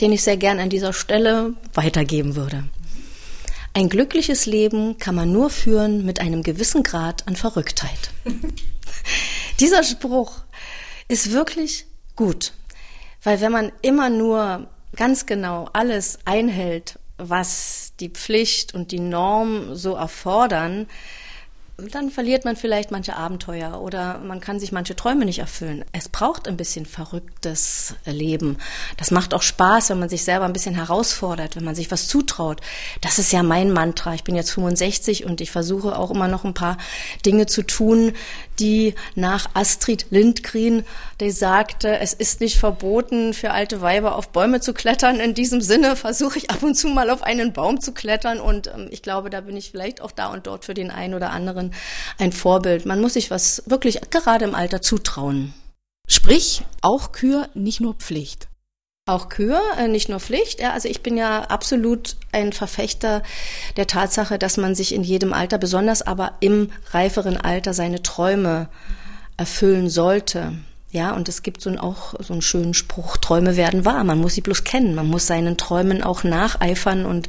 [0.00, 2.62] den ich sehr gern an dieser Stelle weitergeben würde.
[3.74, 8.10] Ein glückliches Leben kann man nur führen mit einem gewissen Grad an Verrücktheit.
[9.60, 10.45] Dieser Spruch
[11.08, 12.52] ist wirklich gut.
[13.22, 19.74] Weil wenn man immer nur ganz genau alles einhält, was die Pflicht und die Norm
[19.74, 20.86] so erfordern,
[21.78, 25.84] dann verliert man vielleicht manche Abenteuer oder man kann sich manche Träume nicht erfüllen.
[25.92, 28.56] Es braucht ein bisschen verrücktes Leben.
[28.96, 32.08] Das macht auch Spaß, wenn man sich selber ein bisschen herausfordert, wenn man sich was
[32.08, 32.62] zutraut.
[33.02, 34.14] Das ist ja mein Mantra.
[34.14, 36.78] Ich bin jetzt 65 und ich versuche auch immer noch ein paar
[37.26, 38.14] Dinge zu tun,
[38.58, 40.82] die nach Astrid Lindgren,
[41.20, 45.20] die sagte, es ist nicht verboten, für alte Weiber auf Bäume zu klettern.
[45.20, 48.68] In diesem Sinne versuche ich ab und zu mal auf einen Baum zu klettern und
[48.68, 51.30] ähm, ich glaube, da bin ich vielleicht auch da und dort für den einen oder
[51.30, 51.72] anderen anderen
[52.18, 52.86] ein Vorbild.
[52.86, 55.54] Man muss sich was wirklich gerade im Alter zutrauen.
[56.08, 58.48] Sprich, auch Kür nicht nur Pflicht.
[59.08, 60.60] Auch Kühe, äh, nicht nur Pflicht.
[60.60, 63.22] Ja, also ich bin ja absolut ein Verfechter
[63.76, 68.68] der Tatsache, dass man sich in jedem Alter, besonders aber im reiferen Alter, seine Träume
[69.36, 70.54] erfüllen sollte.
[70.90, 74.02] Ja, und es gibt so einen, auch so einen schönen Spruch, Träume werden wahr.
[74.02, 74.96] Man muss sie bloß kennen.
[74.96, 77.28] Man muss seinen Träumen auch nacheifern und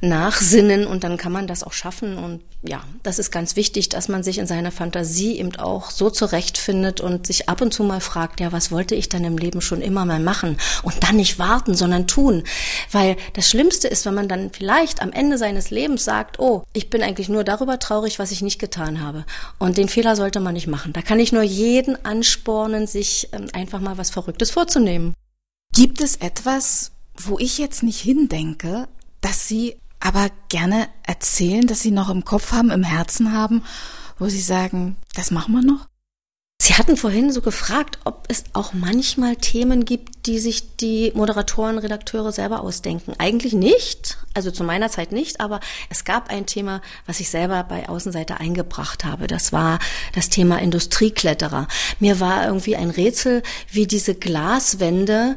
[0.00, 2.16] nachsinnen und dann kann man das auch schaffen.
[2.16, 6.10] Und ja, das ist ganz wichtig, dass man sich in seiner Fantasie eben auch so
[6.10, 9.60] zurechtfindet und sich ab und zu mal fragt, ja, was wollte ich dann im Leben
[9.60, 10.56] schon immer mal machen?
[10.82, 12.44] Und dann nicht warten, sondern tun.
[12.90, 16.90] Weil das Schlimmste ist, wenn man dann vielleicht am Ende seines Lebens sagt, oh, ich
[16.90, 19.24] bin eigentlich nur darüber traurig, was ich nicht getan habe.
[19.58, 20.92] Und den Fehler sollte man nicht machen.
[20.92, 25.14] Da kann ich nur jeden anspornen, sich ähm, einfach mal was Verrücktes vorzunehmen.
[25.74, 28.88] Gibt es etwas, wo ich jetzt nicht hindenke,
[29.20, 33.62] dass Sie aber gerne erzählen, dass Sie noch im Kopf haben, im Herzen haben,
[34.18, 35.88] wo Sie sagen, das machen wir noch?
[36.60, 41.78] Sie hatten vorhin so gefragt, ob es auch manchmal Themen gibt, die sich die Moderatoren,
[41.78, 43.14] Redakteure selber ausdenken.
[43.18, 47.64] Eigentlich nicht, also zu meiner Zeit nicht, aber es gab ein Thema, was ich selber
[47.64, 49.26] bei Außenseite eingebracht habe.
[49.26, 49.78] Das war
[50.14, 51.66] das Thema Industriekletterer.
[51.98, 55.36] Mir war irgendwie ein Rätsel, wie diese Glaswände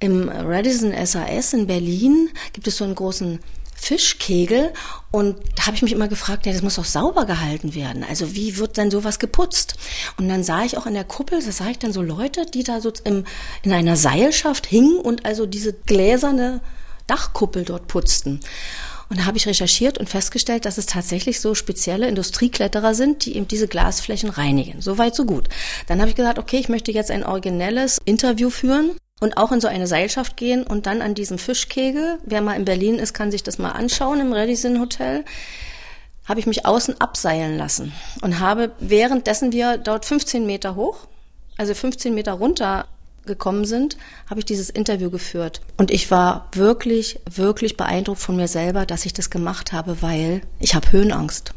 [0.00, 3.40] im Radisson SAS in Berlin gibt es so einen großen
[3.80, 4.72] Fischkegel
[5.12, 8.04] und da habe ich mich immer gefragt, ja, das muss doch sauber gehalten werden.
[8.06, 9.76] Also wie wird denn sowas geputzt?
[10.18, 12.64] Und dann sah ich auch in der Kuppel, da sah ich dann so Leute, die
[12.64, 13.24] da so im,
[13.62, 16.60] in einer Seilschaft hingen und also diese gläserne
[17.06, 18.40] Dachkuppel dort putzten.
[19.08, 23.36] Und da habe ich recherchiert und festgestellt, dass es tatsächlich so spezielle Industriekletterer sind, die
[23.36, 24.82] eben diese Glasflächen reinigen.
[24.82, 25.48] So weit, so gut.
[25.86, 28.90] Dann habe ich gesagt, okay, ich möchte jetzt ein originelles Interview führen
[29.20, 32.64] und auch in so eine Seilschaft gehen und dann an diesem Fischkegel, wer mal in
[32.64, 35.24] Berlin ist, kann sich das mal anschauen im Radisson Hotel,
[36.26, 41.06] habe ich mich außen abseilen lassen und habe währenddessen wir dort 15 Meter hoch,
[41.56, 42.86] also 15 Meter runter
[43.24, 43.96] gekommen sind,
[44.28, 45.60] habe ich dieses Interview geführt.
[45.76, 50.40] Und ich war wirklich, wirklich beeindruckt von mir selber, dass ich das gemacht habe, weil
[50.58, 51.52] ich habe Höhenangst.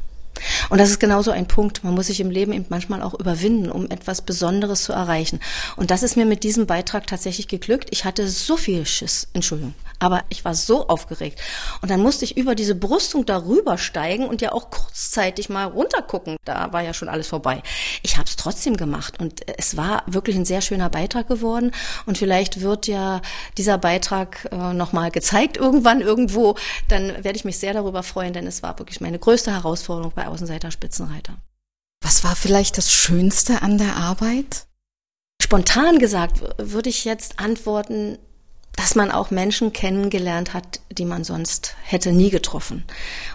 [0.70, 1.84] Und das ist genauso ein Punkt.
[1.84, 5.40] Man muss sich im Leben eben manchmal auch überwinden, um etwas Besonderes zu erreichen.
[5.76, 7.90] Und das ist mir mit diesem Beitrag tatsächlich geglückt.
[7.92, 11.42] Ich hatte so viel Schiss, Entschuldigung, aber ich war so aufgeregt.
[11.82, 16.38] Und dann musste ich über diese Brüstung darüber steigen und ja auch kurzzeitig mal runtergucken.
[16.46, 17.62] Da war ja schon alles vorbei.
[18.02, 21.72] Ich habe es trotzdem gemacht und es war wirklich ein sehr schöner Beitrag geworden.
[22.06, 23.22] Und vielleicht wird ja
[23.58, 26.56] dieser Beitrag äh, nochmal gezeigt irgendwann irgendwo.
[26.88, 30.28] Dann werde ich mich sehr darüber freuen, denn es war wirklich meine größte Herausforderung bei
[30.28, 31.38] Außenseiter Spitzenreiter.
[32.04, 34.68] Was war vielleicht das Schönste an der Arbeit?
[35.42, 38.20] Spontan gesagt würde ich jetzt antworten,
[38.74, 42.84] dass man auch Menschen kennengelernt hat, die man sonst hätte nie getroffen.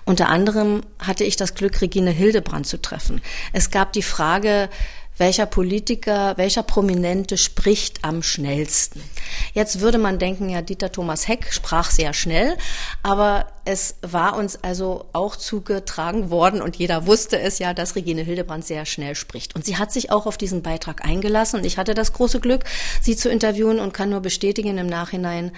[0.05, 3.21] Unter anderem hatte ich das Glück, Regine Hildebrand zu treffen.
[3.53, 4.71] Es gab die Frage,
[5.19, 9.03] welcher Politiker, welcher Prominente spricht am schnellsten.
[9.55, 12.57] Jetzt würde man denken, ja, Dieter Thomas Heck sprach sehr schnell,
[13.03, 18.23] aber es war uns also auch zugetragen worden und jeder wusste es ja, dass Regine
[18.23, 19.55] Hildebrand sehr schnell spricht.
[19.55, 22.65] Und sie hat sich auch auf diesen Beitrag eingelassen und ich hatte das große Glück,
[23.01, 25.53] sie zu interviewen und kann nur bestätigen im Nachhinein,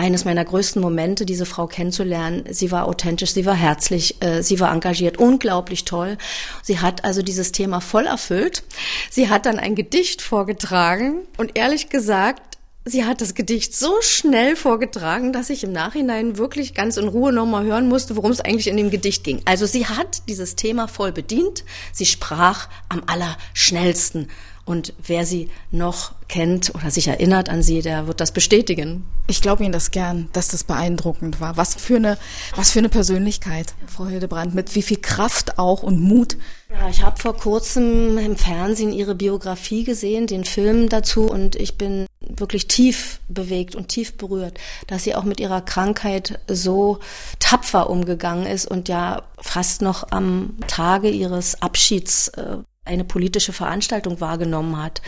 [0.00, 2.44] eines meiner größten Momente, diese Frau kennenzulernen.
[2.48, 6.16] Sie war authentisch, sie war herzlich, äh, sie war engagiert, unglaublich toll.
[6.62, 8.62] Sie hat also dieses Thema voll erfüllt.
[9.10, 12.50] Sie hat dann ein Gedicht vorgetragen und ehrlich gesagt,
[12.86, 17.30] Sie hat das Gedicht so schnell vorgetragen, dass ich im Nachhinein wirklich ganz in Ruhe
[17.30, 19.42] nochmal hören musste, worum es eigentlich in dem Gedicht ging.
[19.44, 21.62] Also sie hat dieses Thema voll bedient.
[21.92, 24.28] Sie sprach am allerschnellsten.
[24.64, 29.04] Und wer sie noch kennt oder sich erinnert an sie, der wird das bestätigen.
[29.26, 31.56] Ich glaube Ihnen das gern, dass das beeindruckend war.
[31.56, 32.18] Was für eine,
[32.54, 36.36] was für eine Persönlichkeit, Frau Hildebrand, mit wie viel Kraft auch und Mut.
[36.70, 41.76] Ja, ich habe vor kurzem im Fernsehen Ihre Biografie gesehen, den Film dazu, und ich
[41.76, 47.00] bin wirklich tief bewegt und tief berührt, dass sie auch mit ihrer Krankheit so
[47.38, 52.58] tapfer umgegangen ist und ja fast noch am Tage ihres Abschieds äh,
[52.90, 55.00] eine politische Veranstaltung wahrgenommen hat.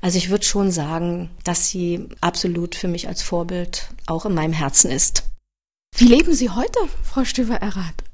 [0.00, 4.52] Also ich würde schon sagen, dass sie absolut für mich als Vorbild auch in meinem
[4.52, 5.24] Herzen ist.
[5.96, 8.04] Wie leben Sie heute, Frau Stöver-Errath?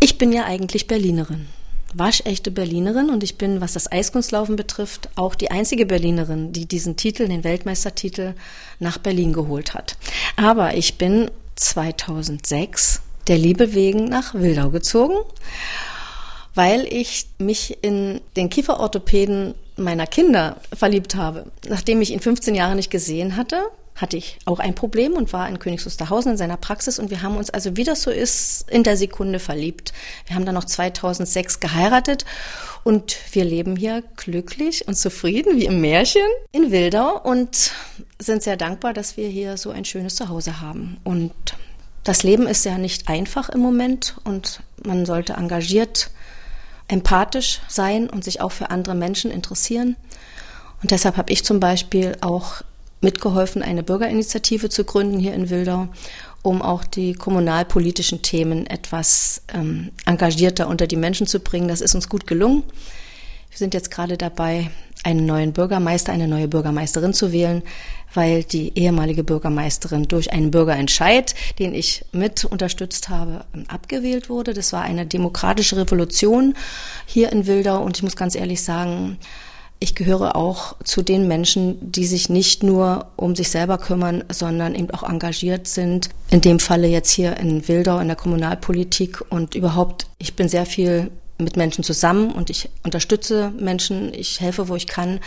[0.00, 1.48] Ich bin ja eigentlich Berlinerin,
[1.92, 6.96] waschechte Berlinerin und ich bin, was das Eiskunstlaufen betrifft, auch die einzige Berlinerin, die diesen
[6.96, 8.34] Titel, den Weltmeistertitel,
[8.78, 9.96] nach Berlin geholt hat.
[10.36, 15.18] Aber ich bin 2006 der Liebe wegen nach Wildau gezogen
[16.60, 21.46] weil ich mich in den Kieferorthopäden meiner Kinder verliebt habe.
[21.66, 23.62] Nachdem ich ihn 15 Jahre nicht gesehen hatte,
[23.94, 27.22] hatte ich auch ein Problem und war in Königs Wusterhausen in seiner Praxis und wir
[27.22, 29.94] haben uns also, wie das so ist, in der Sekunde verliebt.
[30.26, 32.26] Wir haben dann noch 2006 geheiratet
[32.84, 37.72] und wir leben hier glücklich und zufrieden wie im Märchen in Wildau und
[38.18, 40.98] sind sehr dankbar, dass wir hier so ein schönes Zuhause haben.
[41.04, 41.32] Und
[42.04, 46.10] das Leben ist ja nicht einfach im Moment und man sollte engagiert,
[46.90, 49.96] empathisch sein und sich auch für andere Menschen interessieren.
[50.82, 52.62] Und deshalb habe ich zum Beispiel auch
[53.00, 55.88] mitgeholfen, eine Bürgerinitiative zu gründen hier in Wildau,
[56.42, 61.68] um auch die kommunalpolitischen Themen etwas ähm, engagierter unter die Menschen zu bringen.
[61.68, 62.62] Das ist uns gut gelungen.
[63.50, 64.70] Wir sind jetzt gerade dabei,
[65.02, 67.62] einen neuen Bürgermeister, eine neue Bürgermeisterin zu wählen,
[68.14, 74.54] weil die ehemalige Bürgermeisterin durch einen Bürgerentscheid, den ich mit unterstützt habe, abgewählt wurde.
[74.54, 76.54] Das war eine demokratische Revolution
[77.06, 79.18] hier in Wildau und ich muss ganz ehrlich sagen,
[79.82, 84.74] ich gehöre auch zu den Menschen, die sich nicht nur um sich selber kümmern, sondern
[84.74, 86.10] eben auch engagiert sind.
[86.30, 90.66] In dem Falle jetzt hier in Wildau in der Kommunalpolitik und überhaupt, ich bin sehr
[90.66, 91.10] viel
[91.40, 95.20] mit Menschen zusammen und ich unterstütze Menschen, ich helfe, wo ich kann,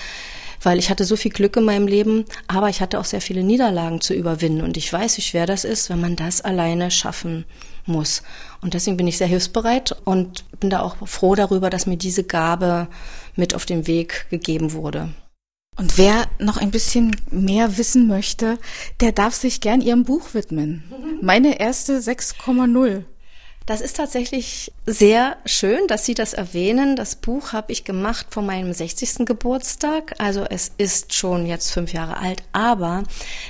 [0.62, 3.44] weil ich hatte so viel Glück in meinem Leben, aber ich hatte auch sehr viele
[3.44, 7.46] Niederlagen zu überwinden und ich weiß, wie schwer das ist, wenn man das alleine schaffen
[7.86, 8.24] muss.
[8.62, 12.24] Und deswegen bin ich sehr hilfsbereit und bin da auch froh darüber, dass mir diese
[12.24, 12.88] Gabe
[13.36, 15.10] mit auf den Weg gegeben wurde.
[15.76, 18.60] Und wer noch ein bisschen mehr wissen möchte,
[19.00, 20.84] der darf sich gern ihrem Buch widmen.
[21.22, 23.04] Meine erste 6,0.
[23.66, 26.98] Das ist tatsächlich sehr schön, dass Sie das erwähnen.
[26.98, 29.26] Das Buch habe ich gemacht vor meinem 60.
[29.26, 30.16] Geburtstag.
[30.18, 32.44] Also es ist schon jetzt fünf Jahre alt.
[32.52, 33.04] Aber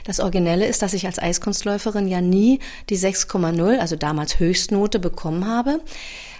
[0.06, 2.60] das Originelle ist, dass ich als Eiskunstläuferin ja nie
[2.90, 5.80] die 6,0, also damals Höchstnote bekommen habe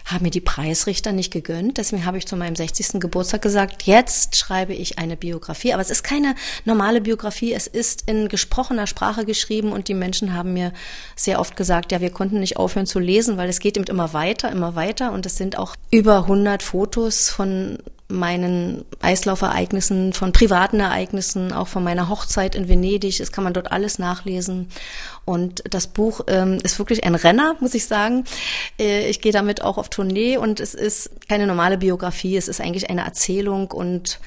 [0.06, 1.78] haben mir die Preisrichter nicht gegönnt.
[1.78, 3.00] Deswegen habe ich zu meinem 60.
[3.00, 5.74] Geburtstag gesagt, jetzt schreibe ich eine Biografie.
[5.74, 6.36] Aber es ist keine
[6.66, 7.54] normale Biografie.
[7.54, 10.74] Es ist in gesprochener Sprache geschrieben und die Menschen haben mir
[11.16, 14.14] sehr oft gesagt, ja, wir konnten nicht aufhören zu lesen, weil es geht eben immer
[14.14, 15.12] weiter, immer weiter.
[15.12, 17.80] Und es sind auch über 100 Fotos von
[18.14, 23.18] meinen Eislaufereignissen, von privaten Ereignissen, auch von meiner Hochzeit in Venedig.
[23.18, 24.68] Das kann man dort alles nachlesen.
[25.26, 28.26] Und das Buch ähm, ist wirklich ein Renner, muss ich sagen.
[28.80, 32.36] Äh, ich gehe damit auch auf Tournee und es ist keine normale Biografie.
[32.36, 34.20] Es ist eigentlich eine Erzählung und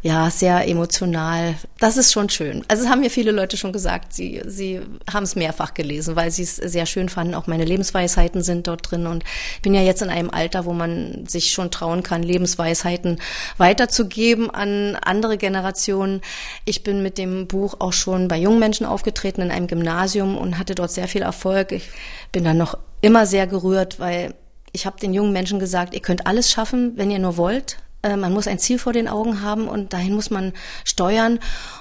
[0.00, 1.56] ja, sehr emotional.
[1.80, 2.64] Das ist schon schön.
[2.68, 4.80] Also es haben mir viele Leute schon gesagt, sie, sie
[5.12, 7.34] haben es mehrfach gelesen, weil sie es sehr schön fanden.
[7.34, 9.24] Auch meine Lebensweisheiten sind dort drin und
[9.56, 13.20] ich bin ja jetzt in einem Alter, wo man sich schon trauen kann, Lebensweisheiten
[13.56, 16.20] weiterzugeben an andere Generationen.
[16.64, 20.58] Ich bin mit dem Buch auch schon bei jungen Menschen aufgetreten in einem Gymnasium und
[20.58, 21.72] hatte dort sehr viel Erfolg.
[21.72, 21.90] Ich
[22.30, 24.34] bin dann noch immer sehr gerührt, weil
[24.72, 27.78] ich habe den jungen Menschen gesagt, ihr könnt alles schaffen, wenn ihr nur wollt.
[28.02, 30.52] Äh, man muss ein Ziel vor den Augen haben und dahin muss man
[30.84, 31.38] steuern.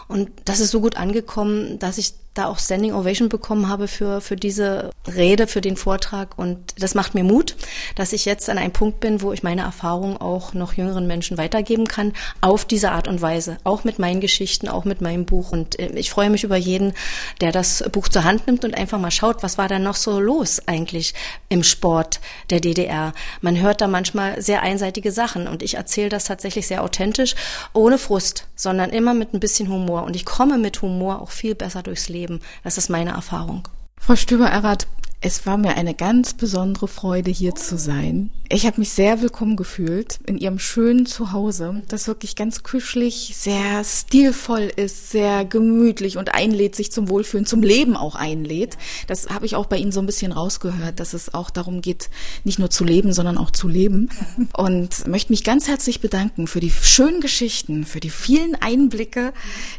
[0.07, 4.21] Und das ist so gut angekommen, dass ich da auch Standing Ovation bekommen habe für,
[4.21, 6.37] für diese Rede, für den Vortrag.
[6.37, 7.55] Und das macht mir Mut,
[7.95, 11.37] dass ich jetzt an einem Punkt bin, wo ich meine Erfahrung auch noch jüngeren Menschen
[11.37, 13.57] weitergeben kann, auf diese Art und Weise.
[13.63, 15.51] Auch mit meinen Geschichten, auch mit meinem Buch.
[15.51, 16.93] Und äh, ich freue mich über jeden,
[17.41, 20.19] der das Buch zur Hand nimmt und einfach mal schaut, was war da noch so
[20.19, 21.13] los eigentlich
[21.49, 22.19] im Sport
[22.49, 23.13] der DDR.
[23.41, 27.35] Man hört da manchmal sehr einseitige Sachen und ich erzähle das tatsächlich sehr authentisch,
[27.73, 30.03] ohne Frust, sondern immer mit ein bisschen Humor.
[30.03, 32.41] Und ich komme mit Humor auch viel besser durchs Leben leben.
[32.63, 33.67] Das ist meine Erfahrung.
[33.99, 34.87] Frau Stüber-Errath,
[35.19, 38.29] es war mir eine ganz besondere Freude, hier zu sein.
[38.49, 43.83] Ich habe mich sehr willkommen gefühlt in Ihrem schönen Zuhause, das wirklich ganz kuschelig, sehr
[43.83, 48.77] stilvoll ist, sehr gemütlich und einlädt, sich zum Wohlfühlen, zum Leben auch einlädt.
[49.07, 52.11] Das habe ich auch bei Ihnen so ein bisschen rausgehört, dass es auch darum geht,
[52.43, 54.09] nicht nur zu leben, sondern auch zu leben.
[54.55, 59.33] Und möchte mich ganz herzlich bedanken für die schönen Geschichten, für die vielen Einblicke,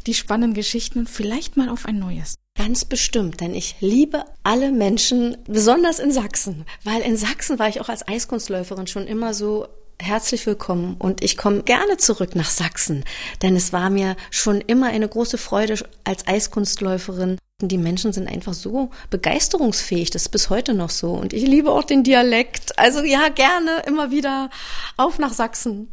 [0.06, 2.38] die spannenden Geschichten und vielleicht mal auf ein neues.
[2.58, 7.80] Ganz bestimmt, denn ich liebe alle Menschen, besonders in Sachsen, weil in Sachsen war ich
[7.80, 9.68] auch als Eiskunstläuferin schon immer so
[10.00, 13.04] herzlich willkommen und ich komme gerne zurück nach Sachsen,
[13.42, 17.38] denn es war mir schon immer eine große Freude als Eiskunstläuferin.
[17.62, 21.70] Die Menschen sind einfach so begeisterungsfähig, das ist bis heute noch so und ich liebe
[21.70, 22.76] auch den Dialekt.
[22.76, 24.50] Also ja, gerne immer wieder
[24.96, 25.92] auf nach Sachsen.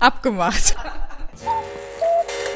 [0.00, 0.74] Abgemacht.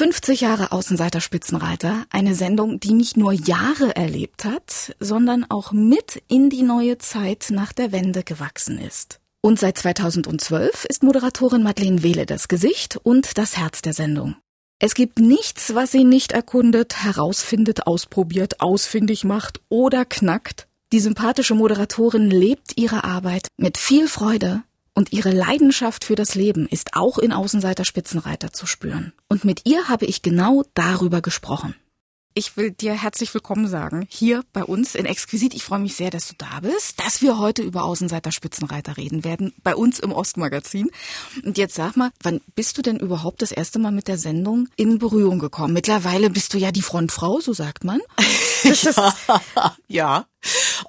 [0.00, 6.22] 50 Jahre Außenseiter Spitzenreiter, eine Sendung, die nicht nur Jahre erlebt hat, sondern auch mit
[6.26, 9.20] in die neue Zeit nach der Wende gewachsen ist.
[9.42, 14.36] Und seit 2012 ist Moderatorin Madeleine Wehle das Gesicht und das Herz der Sendung.
[14.78, 20.66] Es gibt nichts, was sie nicht erkundet, herausfindet, ausprobiert, ausfindig macht oder knackt.
[20.94, 24.62] Die sympathische Moderatorin lebt ihre Arbeit mit viel Freude,
[24.94, 29.12] und ihre Leidenschaft für das Leben ist auch in Außenseiter Spitzenreiter zu spüren.
[29.28, 31.74] Und mit ihr habe ich genau darüber gesprochen.
[32.32, 35.52] Ich will dir herzlich willkommen sagen, hier bei uns in Exquisit.
[35.52, 39.24] Ich freue mich sehr, dass du da bist, dass wir heute über Außenseiter Spitzenreiter reden
[39.24, 40.90] werden, bei uns im Ostmagazin.
[41.44, 44.68] Und jetzt sag mal, wann bist du denn überhaupt das erste Mal mit der Sendung
[44.76, 45.74] in Berührung gekommen?
[45.74, 48.00] Mittlerweile bist du ja die Frontfrau, so sagt man.
[48.62, 49.14] ja,
[49.88, 50.26] ja.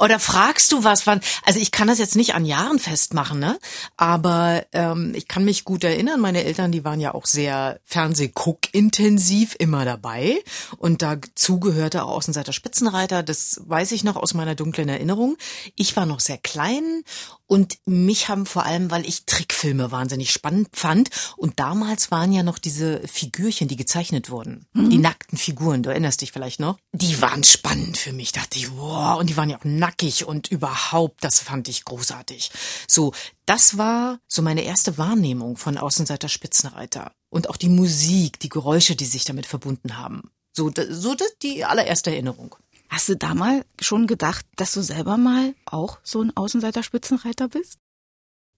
[0.02, 3.60] Oder fragst du was, wann, also ich kann das jetzt nicht an Jahren festmachen, ne?
[3.98, 9.56] Aber ähm, ich kann mich gut erinnern, meine Eltern, die waren ja auch sehr Fernsehguck-intensiv
[9.60, 10.42] immer dabei.
[10.78, 15.38] Und dazu gehörte auch Außenseiter Spitzenreiter, das weiß ich noch aus meiner dunklen Erinnerung.
[15.76, 17.04] Ich war noch sehr klein
[17.52, 21.10] und mich haben vor allem, weil ich Trickfilme wahnsinnig spannend fand.
[21.36, 24.68] Und damals waren ja noch diese Figürchen, die gezeichnet wurden.
[24.72, 24.90] Mhm.
[24.90, 26.78] Die nackten Figuren, du erinnerst dich vielleicht noch.
[26.94, 28.32] Die waren spannend für mich.
[28.32, 29.20] Dachte ich, wow.
[29.20, 32.52] Und die waren ja auch nackig und überhaupt, das fand ich großartig.
[32.88, 33.12] So,
[33.46, 37.12] das war so meine erste Wahrnehmung von Außenseiter Spitzenreiter.
[37.30, 40.32] Und auch die Musik, die Geräusche, die sich damit verbunden haben.
[40.54, 42.56] So, so die allererste Erinnerung.
[42.92, 47.80] Hast du da mal schon gedacht, dass du selber mal auch so ein Außenseiter-Spitzenreiter bist?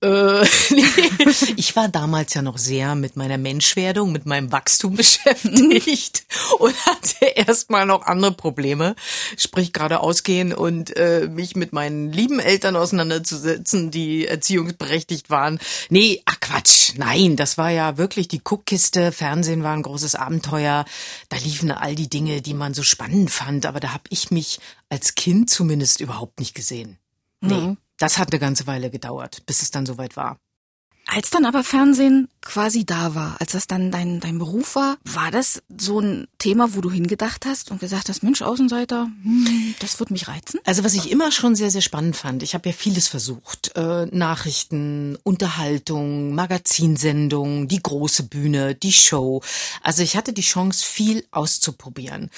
[0.03, 0.45] Äh.
[1.55, 6.25] Ich war damals ja noch sehr mit meiner Menschwerdung, mit meinem Wachstum beschäftigt
[6.59, 8.95] und hatte erstmal noch andere Probleme,
[9.37, 15.59] sprich gerade ausgehen und äh, mich mit meinen lieben Eltern auseinanderzusetzen, die erziehungsberechtigt waren.
[15.89, 20.85] Nee, ach Quatsch, nein, das war ja wirklich die Guckkiste, Fernsehen war ein großes Abenteuer,
[21.29, 24.59] da liefen all die Dinge, die man so spannend fand, aber da habe ich mich
[24.89, 26.97] als Kind zumindest überhaupt nicht gesehen.
[27.41, 27.53] Nee.
[27.53, 27.77] Mhm.
[27.99, 30.37] Das hat eine ganze Weile gedauert, bis es dann soweit war.
[31.05, 35.31] Als dann aber Fernsehen quasi da war, als das dann dein, dein Beruf war, war
[35.31, 39.99] das so ein Thema, wo du hingedacht hast und gesagt hast, Mensch, Außenseiter, hm, das
[39.99, 40.61] wird mich reizen?
[40.63, 43.75] Also was ich immer schon sehr, sehr spannend fand, ich habe ja vieles versucht.
[43.75, 49.41] Äh, Nachrichten, Unterhaltung, Magazinsendungen, die große Bühne, die Show.
[49.81, 52.29] Also ich hatte die Chance, viel auszuprobieren.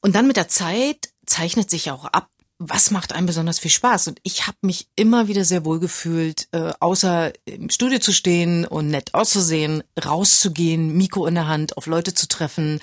[0.00, 2.28] Und dann mit der Zeit zeichnet sich auch ab,
[2.68, 4.08] was macht einem besonders viel Spaß?
[4.08, 8.64] Und ich habe mich immer wieder sehr wohl gefühlt, äh, außer im Studio zu stehen
[8.64, 12.80] und nett auszusehen, rauszugehen, Mikro in der Hand, auf Leute zu treffen,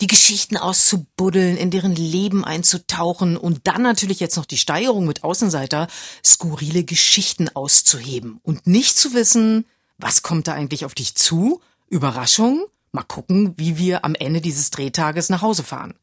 [0.00, 5.22] die Geschichten auszubuddeln, in deren Leben einzutauchen und dann natürlich jetzt noch die Steigerung mit
[5.22, 5.86] Außenseiter,
[6.24, 9.64] skurrile Geschichten auszuheben und nicht zu wissen,
[9.98, 11.60] was kommt da eigentlich auf dich zu?
[11.88, 12.64] Überraschung?
[12.92, 15.94] Mal gucken, wie wir am Ende dieses Drehtages nach Hause fahren.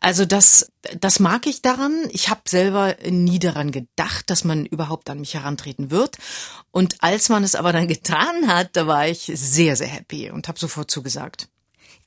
[0.00, 2.08] Also das, das mag ich daran.
[2.10, 6.16] Ich habe selber nie daran gedacht, dass man überhaupt an mich herantreten wird.
[6.70, 10.48] Und als man es aber dann getan hat, da war ich sehr, sehr happy und
[10.48, 11.48] habe sofort zugesagt.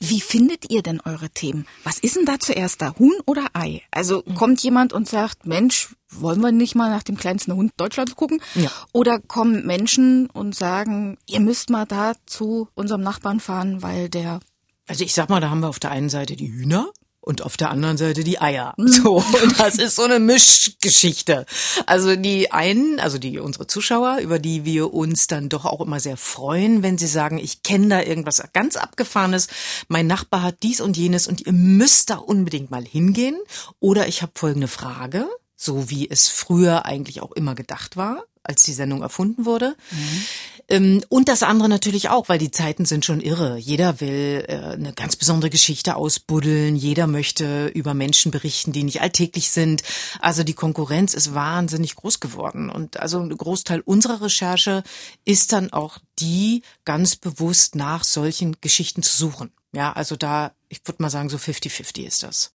[0.10, 1.66] Wie findet ihr denn eure Themen?
[1.84, 3.82] Was ist denn da zuerst da, Huhn oder Ei?
[3.92, 8.16] Also kommt jemand und sagt, Mensch, wollen wir nicht mal nach dem kleinsten Hund Deutschlands
[8.16, 8.42] gucken?
[8.54, 8.70] Ja.
[8.94, 14.40] Oder kommen Menschen und sagen, ihr müsst mal da zu unserem Nachbarn fahren, weil der
[14.88, 16.90] also ich sag mal, da haben wir auf der einen Seite die Hühner
[17.26, 18.74] und auf der anderen Seite die Eier.
[18.78, 18.88] Mhm.
[18.88, 21.46] So, und das ist so eine Mischgeschichte.
[21.86, 26.00] Also die einen, also die unsere Zuschauer, über die wir uns dann doch auch immer
[26.00, 29.48] sehr freuen, wenn sie sagen, ich kenne da irgendwas ganz abgefahrenes,
[29.88, 33.38] mein Nachbar hat dies und jenes und ihr müsst da unbedingt mal hingehen
[33.80, 38.64] oder ich habe folgende Frage, so wie es früher eigentlich auch immer gedacht war als
[38.64, 39.76] die Sendung erfunden wurde.
[39.92, 40.26] Mhm.
[40.68, 43.58] Und das andere natürlich auch, weil die Zeiten sind schon irre.
[43.58, 46.76] Jeder will äh, eine ganz besondere Geschichte ausbuddeln.
[46.76, 49.84] Jeder möchte über Menschen berichten, die nicht alltäglich sind.
[50.22, 52.72] Also die Konkurrenz ist wahnsinnig groß geworden.
[52.72, 54.84] Und also ein Großteil unserer Recherche
[55.24, 59.52] ist dann auch die, ganz bewusst nach solchen Geschichten zu suchen.
[59.72, 62.54] Ja, also da, ich würde mal sagen, so 50-50 ist das.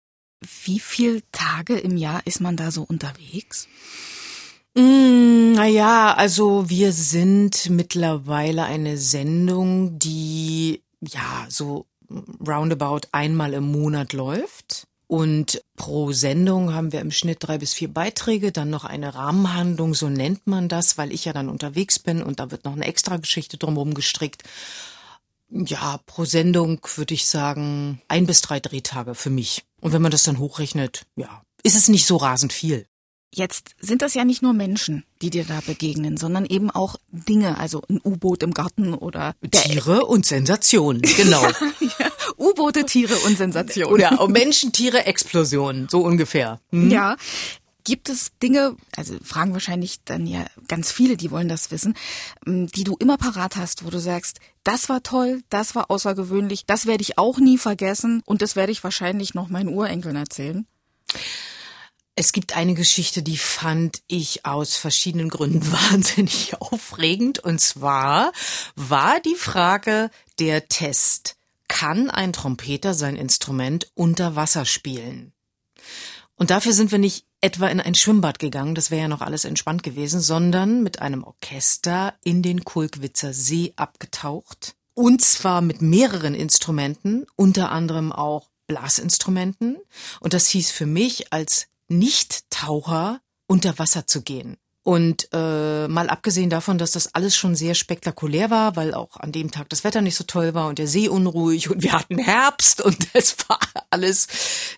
[0.64, 3.68] Wie viele Tage im Jahr ist man da so unterwegs?
[4.74, 11.86] Mm, naja, also wir sind mittlerweile eine Sendung, die ja so
[12.46, 14.86] roundabout einmal im Monat läuft.
[15.06, 19.92] Und pro Sendung haben wir im Schnitt drei bis vier Beiträge, dann noch eine Rahmenhandlung,
[19.92, 22.84] so nennt man das, weil ich ja dann unterwegs bin und da wird noch eine
[22.84, 24.44] extra Geschichte drumherum gestrickt.
[25.50, 29.64] Ja, pro Sendung würde ich sagen ein bis drei Drehtage für mich.
[29.80, 32.86] Und wenn man das dann hochrechnet, ja, ist es nicht so rasend viel.
[33.32, 37.58] Jetzt sind das ja nicht nur Menschen, die dir da begegnen, sondern eben auch Dinge,
[37.58, 41.42] also ein U-Boot im Garten oder Tiere und Sensationen, genau.
[41.44, 43.92] ja, U-Boote, Tiere und Sensationen.
[43.92, 46.60] Oder Menschen, Tiere, Explosionen, so ungefähr.
[46.70, 46.90] Hm?
[46.90, 47.16] Ja.
[47.84, 51.94] Gibt es Dinge, also fragen wahrscheinlich dann ja ganz viele, die wollen das wissen,
[52.44, 56.66] hm, die du immer parat hast, wo du sagst, das war toll, das war außergewöhnlich,
[56.66, 60.66] das werde ich auch nie vergessen und das werde ich wahrscheinlich noch meinen Urenkeln erzählen?
[62.20, 67.38] Es gibt eine Geschichte, die fand ich aus verschiedenen Gründen wahnsinnig aufregend.
[67.38, 68.32] Und zwar
[68.76, 71.38] war die Frage der Test.
[71.66, 75.32] kann ein Trompeter sein Instrument unter Wasser spielen.
[76.34, 79.46] Und dafür sind wir nicht etwa in ein Schwimmbad gegangen, das wäre ja noch alles
[79.46, 84.74] entspannt gewesen, sondern mit einem Orchester in den Kulkwitzer See abgetaucht.
[84.92, 89.78] Und zwar mit mehreren Instrumenten, unter anderem auch Blasinstrumenten.
[90.20, 94.56] Und das hieß für mich als Nicht-Taucher unter Wasser zu gehen.
[94.82, 99.30] Und äh, mal abgesehen davon, dass das alles schon sehr spektakulär war, weil auch an
[99.30, 102.18] dem Tag das Wetter nicht so toll war und der See unruhig und wir hatten
[102.18, 103.58] Herbst und es war
[103.90, 104.26] alles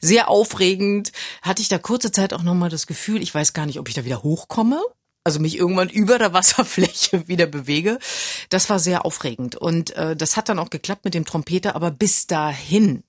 [0.01, 3.79] sehr aufregend, hatte ich da kurze Zeit auch nochmal das Gefühl, ich weiß gar nicht,
[3.79, 4.83] ob ich da wieder hochkomme.
[5.25, 8.01] Also mich irgendwann über der Wasserfläche wieder bewege.
[8.49, 9.55] Das war sehr aufregend.
[9.55, 13.05] Und äh, das hat dann auch geklappt mit dem Trompeter, aber bis dahin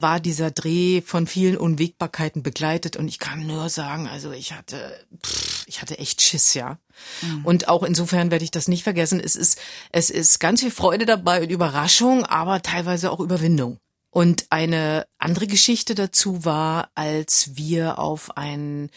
[0.00, 5.06] war dieser Dreh von vielen Unwägbarkeiten begleitet und ich kann nur sagen, also ich hatte,
[5.24, 6.78] pff, ich hatte echt Schiss, ja.
[7.22, 7.44] Mhm.
[7.44, 9.20] Und auch insofern werde ich das nicht vergessen.
[9.20, 9.60] Es ist,
[9.92, 13.78] es ist ganz viel Freude dabei und Überraschung, aber teilweise auch Überwindung.
[14.10, 18.90] Und eine andere Geschichte dazu war, als wir auf ein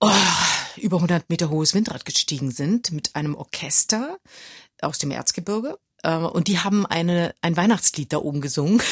[0.00, 0.10] oh,
[0.76, 4.18] über 100 Meter hohes Windrad gestiegen sind mit einem Orchester
[4.80, 5.78] aus dem Erzgebirge
[6.08, 8.82] und die haben eine, ein Weihnachtslied da oben gesungen.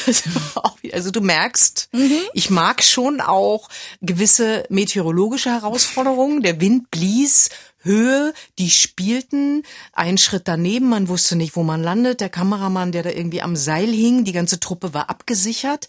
[0.91, 2.19] also du merkst, mhm.
[2.33, 3.69] ich mag schon auch
[4.01, 6.41] gewisse meteorologische Herausforderungen.
[6.41, 7.49] Der Wind blies,
[7.83, 12.21] Höhe, die spielten, ein Schritt daneben, man wusste nicht, wo man landet.
[12.21, 15.87] Der Kameramann, der da irgendwie am Seil hing, die ganze Truppe war abgesichert,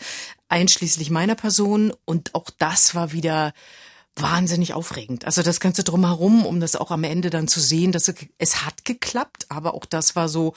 [0.48, 1.92] einschließlich meiner Person.
[2.04, 3.54] Und auch das war wieder
[4.16, 5.24] wahnsinnig aufregend.
[5.24, 8.64] Also das Ganze drumherum, um das auch am Ende dann zu sehen, dass es, es
[8.64, 10.54] hat geklappt, aber auch das war so,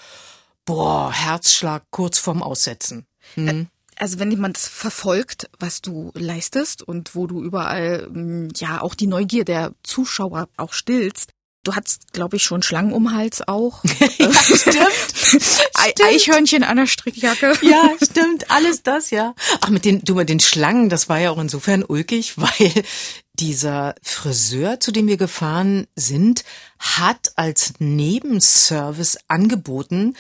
[0.68, 3.07] boah, Herzschlag kurz vorm Aussetzen.
[3.34, 3.68] Hm.
[3.95, 9.07] Also wenn jemand verfolgt, was du leistest und wo du überall hm, ja auch die
[9.07, 11.32] Neugier der Zuschauer auch stillst,
[11.63, 13.84] Du hattest, glaube ich, schon Schlangen um Hals auch.
[14.18, 14.78] ja, stimmt.
[15.13, 16.01] stimmt.
[16.01, 17.51] Eichhörnchen an der Strickjacke.
[17.61, 18.49] Ja, stimmt.
[18.49, 19.36] Alles das, ja.
[19.59, 22.72] Ach, mit den, du, mit den Schlangen, das war ja auch insofern ulkig, weil
[23.34, 26.45] dieser Friseur, zu dem wir gefahren sind,
[26.80, 30.15] hat als Nebenservice angeboten,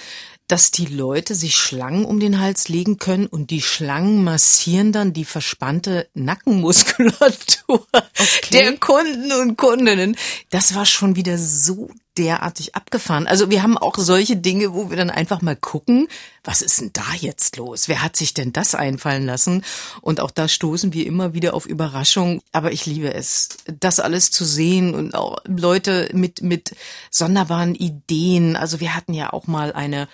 [0.47, 5.13] dass die Leute sich Schlangen um den Hals legen können und die Schlangen massieren dann
[5.13, 8.49] die verspannte Nackenmuskulatur okay.
[8.51, 10.15] der Kunden und Kundinnen.
[10.49, 13.27] Das war schon wieder so derartig abgefahren.
[13.27, 16.07] Also wir haben auch solche Dinge, wo wir dann einfach mal gucken,
[16.43, 17.87] was ist denn da jetzt los?
[17.87, 19.63] Wer hat sich denn das einfallen lassen?
[20.01, 22.41] Und auch da stoßen wir immer wieder auf Überraschung.
[22.51, 26.75] Aber ich liebe es, das alles zu sehen und auch Leute mit, mit
[27.11, 28.55] sonderbaren Ideen.
[28.55, 30.07] Also wir hatten ja auch mal eine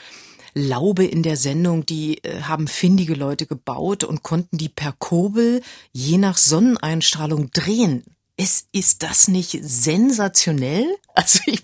[0.54, 5.62] Laube in der Sendung, die äh, haben findige Leute gebaut und konnten die per Kurbel
[5.92, 8.04] je nach Sonneneinstrahlung drehen.
[8.36, 10.86] Ist, ist das nicht sensationell?
[11.16, 11.62] Also ich,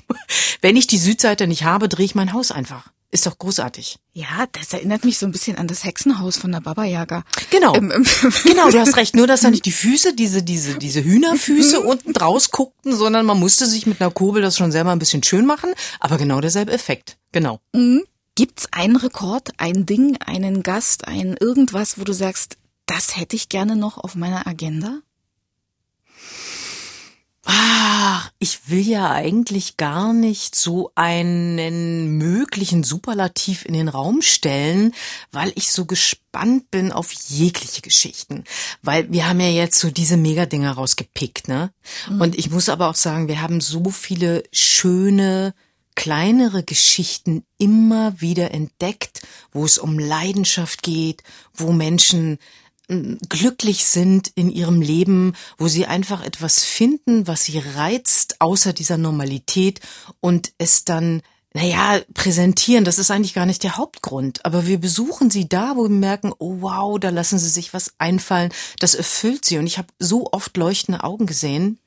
[0.62, 2.92] wenn ich die Südseite nicht habe, drehe ich mein Haus einfach.
[3.12, 3.98] Ist doch großartig.
[4.14, 7.24] Ja, das erinnert mich so ein bisschen an das Hexenhaus von der Baba Yaga.
[7.50, 7.74] Genau.
[7.74, 8.06] Ähm, ähm.
[8.44, 9.16] genau, du hast recht.
[9.16, 13.40] Nur, dass da nicht die Füße, diese, diese, diese Hühnerfüße unten draus guckten, sondern man
[13.40, 15.74] musste sich mit einer Kurbel das schon selber ein bisschen schön machen.
[16.00, 17.18] Aber genau derselbe Effekt.
[17.32, 17.60] Genau.
[17.74, 18.04] Mhm.
[18.40, 23.50] Gibt's einen Rekord, ein Ding, einen Gast, ein irgendwas, wo du sagst, das hätte ich
[23.50, 25.02] gerne noch auf meiner Agenda?
[27.44, 34.94] Ach, ich will ja eigentlich gar nicht so einen möglichen Superlativ in den Raum stellen,
[35.34, 38.46] weil ich so gespannt bin auf jegliche Geschichten.
[38.82, 41.74] Weil wir haben ja jetzt so diese Megadinger rausgepickt, ne?
[42.10, 42.22] Mhm.
[42.22, 45.54] Und ich muss aber auch sagen, wir haben so viele schöne,
[46.00, 49.22] kleinere Geschichten immer wieder entdeckt,
[49.52, 51.24] wo es um Leidenschaft geht,
[51.54, 52.38] wo Menschen
[53.28, 58.98] glücklich sind in ihrem Leben, wo sie einfach etwas finden, was sie reizt außer dieser
[58.98, 59.82] Normalität
[60.22, 61.22] und es dann
[61.54, 64.46] naja, präsentieren, das ist eigentlich gar nicht der Hauptgrund.
[64.46, 67.94] Aber wir besuchen sie da, wo wir merken, oh wow, da lassen sie sich was
[67.98, 68.52] einfallen.
[68.80, 69.58] Das erfüllt sie.
[69.58, 71.80] Und ich habe so oft leuchtende Augen gesehen,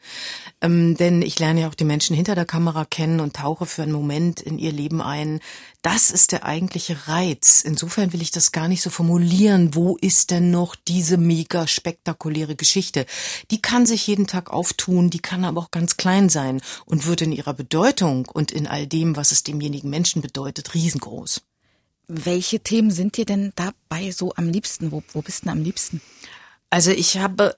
[0.60, 3.84] ähm, denn ich lerne ja auch die Menschen hinter der Kamera kennen und tauche für
[3.84, 5.38] einen Moment in ihr Leben ein.
[5.83, 7.61] Das ist der eigentliche Reiz.
[7.61, 9.74] Insofern will ich das gar nicht so formulieren.
[9.74, 13.05] Wo ist denn noch diese mega spektakuläre Geschichte?
[13.51, 17.22] Die kann sich jeden Tag auftun, die kann aber auch ganz klein sein und wird
[17.22, 21.43] in ihrer Bedeutung und in all dem, was es demjenigen Menschen bedeutet, riesengroß.
[22.07, 24.93] Welche Themen sind dir denn dabei so am liebsten?
[24.93, 26.01] Wo, wo bist du am liebsten?
[26.70, 27.57] Also ich habe,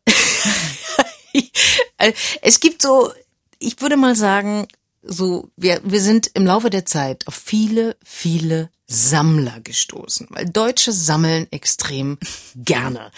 [2.41, 3.13] es gibt so,
[3.59, 4.67] ich würde mal sagen,
[5.07, 10.93] so, wir, wir sind im Laufe der Zeit auf viele, viele Sammler gestoßen, weil Deutsche
[10.93, 12.19] sammeln extrem
[12.57, 13.11] gerne.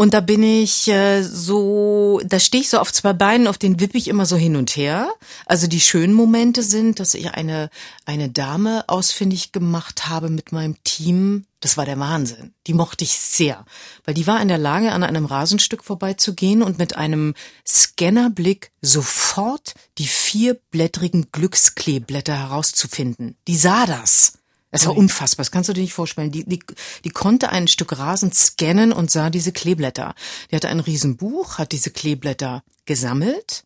[0.00, 3.80] Und da bin ich äh, so, da stehe ich so auf zwei Beinen, auf den
[3.80, 5.12] wippe ich immer so hin und her.
[5.44, 7.68] Also die schönen Momente sind, dass ich eine,
[8.06, 11.44] eine Dame ausfindig gemacht habe mit meinem Team.
[11.60, 12.54] Das war der Wahnsinn.
[12.66, 13.66] Die mochte ich sehr,
[14.06, 17.34] weil die war in der Lage, an einem Rasenstück vorbeizugehen und mit einem
[17.68, 23.36] Scannerblick sofort die vierblättrigen Glückskleeblätter herauszufinden.
[23.46, 24.39] Die sah das.
[24.70, 26.30] Es war unfassbar, das kannst du dir nicht vorstellen.
[26.30, 26.60] Die, die,
[27.04, 30.14] die konnte ein Stück Rasen scannen und sah diese Kleeblätter.
[30.50, 33.64] Die hatte ein Riesenbuch, hat diese Kleeblätter gesammelt.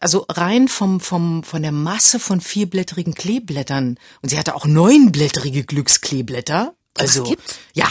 [0.00, 3.98] Also rein vom, vom, von der Masse von vierblättrigen Kleeblättern.
[4.22, 6.74] Und sie hatte auch neunblättrige Glückskleeblätter.
[6.98, 7.58] Also, gibt's?
[7.72, 7.88] ja,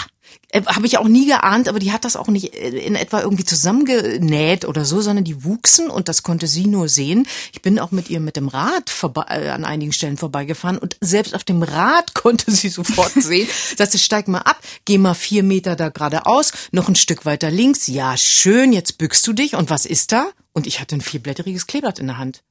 [0.54, 3.44] habe ich auch nie geahnt, aber die hat das auch nicht äh, in etwa irgendwie
[3.44, 7.28] zusammengenäht oder so, sondern die wuchsen und das konnte sie nur sehen.
[7.52, 10.98] Ich bin auch mit ihr mit dem Rad vorbei, äh, an einigen Stellen vorbeigefahren und
[11.02, 13.48] selbst auf dem Rad konnte sie sofort sehen.
[13.76, 17.88] Sagte, steig mal ab, geh mal vier Meter da geradeaus, noch ein Stück weiter links.
[17.88, 20.28] Ja, schön, jetzt bückst du dich und was ist da?
[20.54, 22.44] Und ich hatte ein vierblättriges Kleeblatt in der Hand.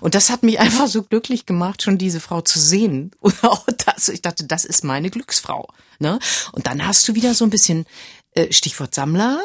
[0.00, 3.10] Und das hat mich einfach so glücklich gemacht, schon diese Frau zu sehen.
[3.20, 5.68] Und auch das, ich dachte, das ist meine Glücksfrau.
[5.98, 6.18] Ne?
[6.52, 7.86] Und dann hast du wieder so ein bisschen
[8.32, 9.40] äh, Stichwort Sammler.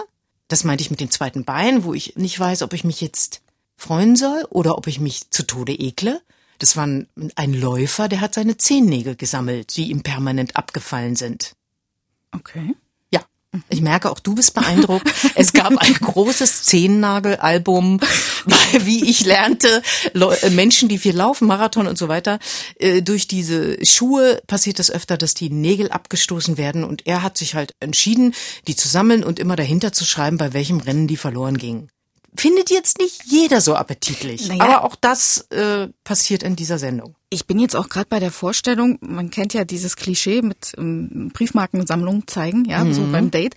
[0.47, 3.41] Das meinte ich mit dem zweiten Bein, wo ich nicht weiß, ob ich mich jetzt
[3.77, 6.21] freuen soll oder ob ich mich zu Tode ekle.
[6.57, 11.53] Das war ein, Läufer, der hat seine Zehennägel gesammelt, die ihm permanent abgefallen sind.
[12.35, 12.75] Okay.
[13.51, 15.11] Ja, ich merke, auch du bist beeindruckt.
[15.35, 17.99] Es gab ein großes Zehennagelalbum,
[18.45, 19.81] weil, wie ich lernte,
[20.13, 22.39] äh, Menschen, die viel laufen, Marathon und so weiter,
[22.77, 27.37] äh, durch diese Schuhe passiert es öfter, dass die Nägel abgestoßen werden und er hat
[27.37, 28.35] sich halt entschieden,
[28.67, 31.89] die zu sammeln und immer dahinter zu schreiben, bei welchem Rennen die verloren gingen.
[32.35, 34.63] Findet jetzt nicht jeder so appetitlich, Naja.
[34.63, 37.15] aber auch das äh, passiert in dieser Sendung.
[37.29, 41.31] Ich bin jetzt auch gerade bei der Vorstellung, man kennt ja dieses Klischee mit ähm,
[41.33, 43.11] Briefmarkensammlung zeigen, ja, so Mhm.
[43.11, 43.55] beim Date.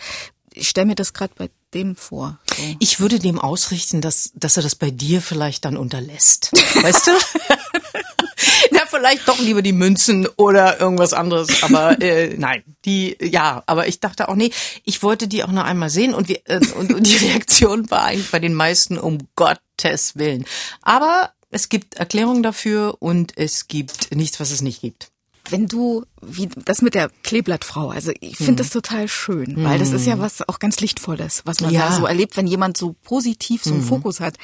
[0.55, 2.39] Ich stelle mir das gerade bei dem vor.
[2.55, 2.63] So.
[2.79, 6.51] Ich würde dem ausrichten, dass, dass er das bei dir vielleicht dann unterlässt.
[6.83, 7.11] Weißt du?
[8.71, 11.63] Na, vielleicht doch lieber die Münzen oder irgendwas anderes.
[11.65, 14.51] Aber äh, nein, die, ja, aber ich dachte auch, nee,
[14.85, 18.05] ich wollte die auch noch einmal sehen und, wir, äh, und, und die Reaktion war
[18.05, 20.45] eigentlich bei den meisten um Gottes Willen.
[20.83, 25.09] Aber es gibt Erklärungen dafür und es gibt nichts, was es nicht gibt.
[25.51, 28.57] Wenn du, wie das mit der Kleeblattfrau, also ich finde Mhm.
[28.59, 30.21] das total schön, weil das ist ja Mhm.
[30.21, 31.89] was auch ganz Lichtvolles, was man Ja.
[31.91, 33.89] da so erlebt, wenn jemand so positiv so einen Mhm.
[33.89, 34.37] Fokus hat.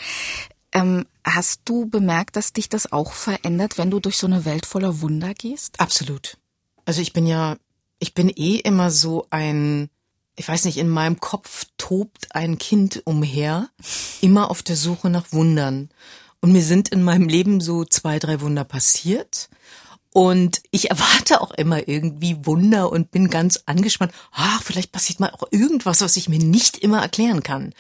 [0.73, 4.66] Ähm, hast du bemerkt, dass dich das auch verändert, wenn du durch so eine Welt
[4.66, 5.81] voller Wunder gehst?
[5.81, 6.37] Absolut.
[6.85, 7.57] Also ich bin ja,
[7.99, 9.91] ich bin eh immer so ein,
[10.37, 13.69] ich weiß nicht, in meinem Kopf tobt ein Kind umher,
[14.21, 15.91] immer auf der Suche nach Wundern.
[16.41, 19.49] Und mir sind in meinem Leben so zwei, drei Wunder passiert.
[20.19, 24.12] Und ich erwarte auch immer irgendwie Wunder und bin ganz angespannt.
[24.33, 27.73] Ach, vielleicht passiert mal auch irgendwas, was ich mir nicht immer erklären kann.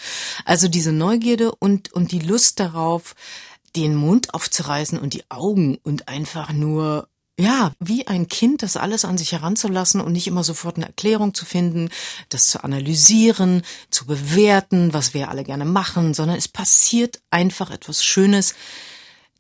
[0.44, 3.16] Also diese Neugierde und, und die Lust darauf,
[3.74, 7.08] den Mund aufzureißen und die Augen und einfach nur,
[7.40, 11.34] ja, wie ein Kind, das alles an sich heranzulassen und nicht immer sofort eine Erklärung
[11.34, 11.90] zu finden,
[12.28, 18.04] das zu analysieren, zu bewerten, was wir alle gerne machen, sondern es passiert einfach etwas
[18.04, 18.54] Schönes.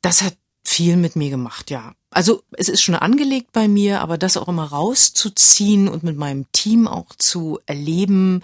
[0.02, 1.94] Das hat viel mit mir gemacht, ja.
[2.10, 6.50] Also es ist schon angelegt bei mir, aber das auch immer rauszuziehen und mit meinem
[6.52, 8.42] Team auch zu erleben,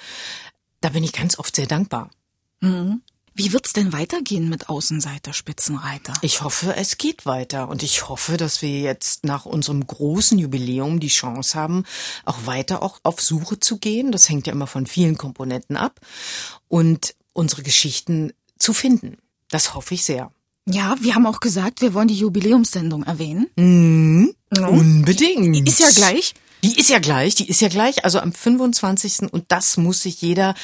[0.81, 2.11] da bin ich ganz oft sehr dankbar.
[2.61, 3.03] Mhm.
[3.37, 6.13] Wie wird's denn weitergehen mit Außenseiter Spitzenreiter?
[6.23, 11.01] Ich hoffe, es geht weiter und ich hoffe, dass wir jetzt nach unserem großen Jubiläum
[11.01, 11.85] die Chance haben,
[12.25, 14.13] auch weiter auch auf Suche zu gehen.
[14.13, 15.99] Das hängt ja immer von vielen Komponenten ab
[16.69, 19.19] und unsere Geschichten zu finden.
[19.49, 20.31] Das hoffe ich sehr.
[20.67, 23.49] Ja, wir haben auch gesagt, wir wollen die Jubiläumssendung erwähnen.
[23.57, 24.35] Mhm.
[24.57, 24.69] Ja.
[24.69, 25.57] Unbedingt.
[25.57, 26.35] Die ist ja gleich.
[26.63, 29.33] Die ist ja gleich, die ist ja gleich, also am 25.
[29.33, 30.55] und das muss sich jeder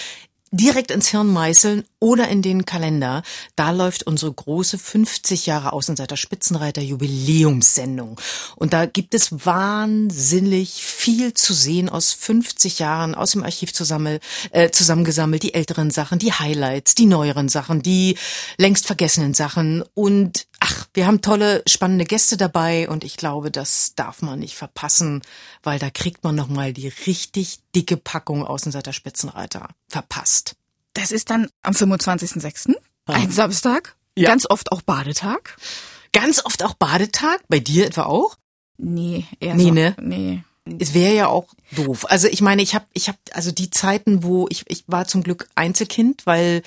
[0.50, 3.22] direkt ins Hirn meißeln oder in den Kalender.
[3.54, 8.18] Da läuft unsere große 50 Jahre Außenseiter Spitzenreiter Jubiläumssendung.
[8.56, 14.18] Und da gibt es wahnsinnig viel zu sehen aus 50 Jahren aus dem Archiv zusammen,
[14.50, 15.42] äh, zusammengesammelt.
[15.42, 18.16] Die älteren Sachen, die Highlights, die neueren Sachen, die
[18.56, 19.84] längst vergessenen Sachen.
[19.94, 24.56] Und ach, wir haben tolle, spannende Gäste dabei und ich glaube, das darf man nicht
[24.56, 25.22] verpassen,
[25.62, 30.56] weil da kriegt man nochmal die richtig dicke Packung Außenseiter Spitzenreiter verpasst.
[30.94, 32.74] Das ist dann am 25.06.,
[33.06, 34.28] ein Samstag, Ja.
[34.28, 35.56] ganz oft auch Badetag.
[36.12, 38.36] Ganz oft auch Badetag, bei dir etwa auch?
[38.78, 39.70] Nee, eher Nee, so.
[39.72, 39.96] ne?
[40.00, 40.42] Nee.
[40.78, 42.06] Es wäre ja auch doof.
[42.08, 45.22] Also ich meine, ich habe ich hab, also die Zeiten, wo ich ich war zum
[45.22, 46.62] Glück Einzelkind, weil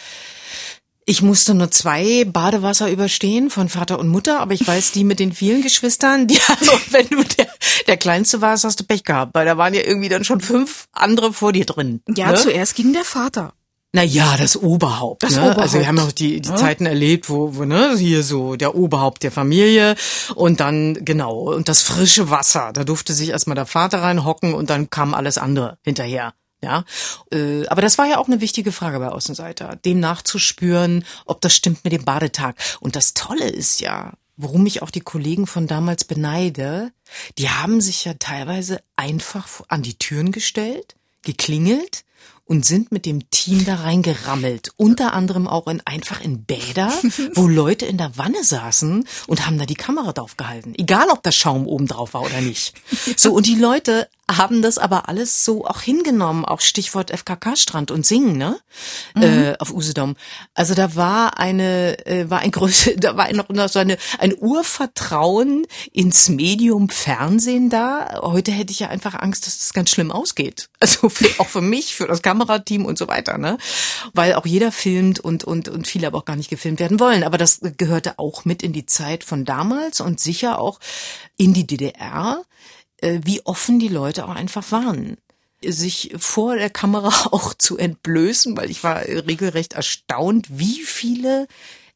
[1.06, 5.20] ich musste nur zwei Badewasser überstehen von Vater und Mutter, aber ich weiß, die mit
[5.20, 7.48] den vielen Geschwistern, die also, wenn du der,
[7.88, 10.88] der Kleinste warst, hast du Pech gehabt, weil da waren ja irgendwie dann schon fünf
[10.92, 12.02] andere vor dir drin.
[12.16, 12.38] Ja, ne?
[12.38, 13.54] zuerst ging der Vater.
[13.96, 15.22] Naja, das Oberhaupt.
[15.22, 15.42] Das ne?
[15.42, 15.60] Oberhaupt.
[15.60, 16.56] Also wir haben auch die, die Ja.
[16.56, 19.96] Zeiten erlebt, wo, wo ne, hier so der Oberhaupt der Familie
[20.34, 22.74] und dann genau und das frische Wasser.
[22.74, 26.34] Da durfte sich erstmal der Vater reinhocken und dann kam alles andere hinterher.
[26.64, 26.86] Ja,
[27.32, 31.56] äh, aber das war ja auch eine wichtige Frage bei Außenseiter, dem nachzuspüren, ob das
[31.56, 32.56] stimmt mit dem Badetag.
[32.80, 36.92] Und das Tolle ist ja, worum ich auch die Kollegen von damals beneide,
[37.38, 42.06] die haben sich ja teilweise einfach an die Türen gestellt, geklingelt
[42.54, 44.74] und sind mit dem Team da reingerammelt.
[44.78, 46.94] Unter anderem auch in, einfach in Bäder,
[47.34, 50.76] wo Leute in der Wanne saßen und haben da die Kamera drauf gehalten.
[50.78, 52.76] Egal, ob da Schaum oben drauf war oder nicht.
[53.18, 54.08] So, und die Leute
[54.38, 58.60] haben das aber alles so auch hingenommen, auch Stichwort FKK-Strand und Singen, ne?
[59.16, 60.16] Äh, auf Usedom.
[60.54, 64.34] Also da war eine, äh, war ein größer, da war noch, noch so eine, ein
[64.38, 68.22] Urvertrauen ins Medium Fernsehen da.
[68.22, 70.70] Heute hätte ich ja einfach Angst, dass das ganz schlimm ausgeht.
[70.84, 73.58] Also für, auch für mich, für das Kamerateam und so weiter, ne?
[74.14, 77.24] Weil auch jeder filmt und, und, und viele aber auch gar nicht gefilmt werden wollen.
[77.24, 80.82] Aber das gehörte auch mit in die Zeit von damals und sicher auch
[81.38, 82.44] in die DDR äh,
[83.24, 85.18] wie offen die Leute auch einfach waren
[85.66, 91.48] sich vor der Kamera auch zu entblößen, weil ich war regelrecht erstaunt, wie viele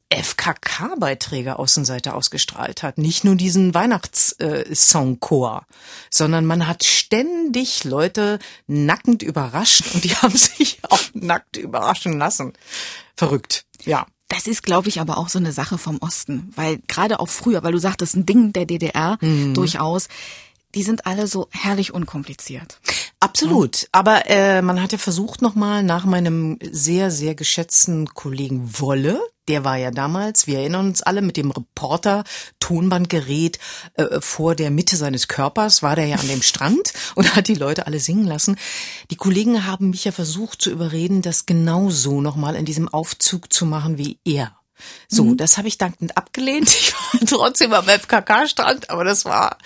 [0.09, 2.97] FKK-Beiträge Außenseite ausgestrahlt hat.
[2.97, 5.65] Nicht nur diesen Weihnachtssongchor,
[6.09, 12.53] sondern man hat ständig Leute nackend überrascht und die haben sich auch nackt überraschen lassen.
[13.15, 14.05] Verrückt, ja.
[14.29, 17.63] Das ist, glaube ich, aber auch so eine Sache vom Osten, weil gerade auch früher,
[17.63, 19.53] weil du sagtest, ein Ding der DDR Mhm.
[19.53, 20.09] durchaus,
[20.77, 22.79] die sind alle so herrlich unkompliziert.
[23.19, 23.87] Absolut.
[23.91, 29.63] Aber äh, man hat ja versucht nochmal nach meinem sehr, sehr geschätzten Kollegen Wolle, der
[29.63, 32.25] war ja damals, wir erinnern uns alle, mit dem Reporter
[32.59, 33.57] Tonbandgerät
[33.95, 37.55] äh, vor der Mitte seines Körpers, war der ja an dem Strand und hat die
[37.55, 38.55] Leute alle singen lassen.
[39.09, 43.51] Die Kollegen haben mich ja versucht zu überreden, das genau so nochmal in diesem Aufzug
[43.51, 44.55] zu machen wie er.
[45.07, 45.37] So, Mhm.
[45.37, 46.67] das habe ich dankend abgelehnt.
[46.79, 49.57] Ich war trotzdem am FKK-Strand, aber das war,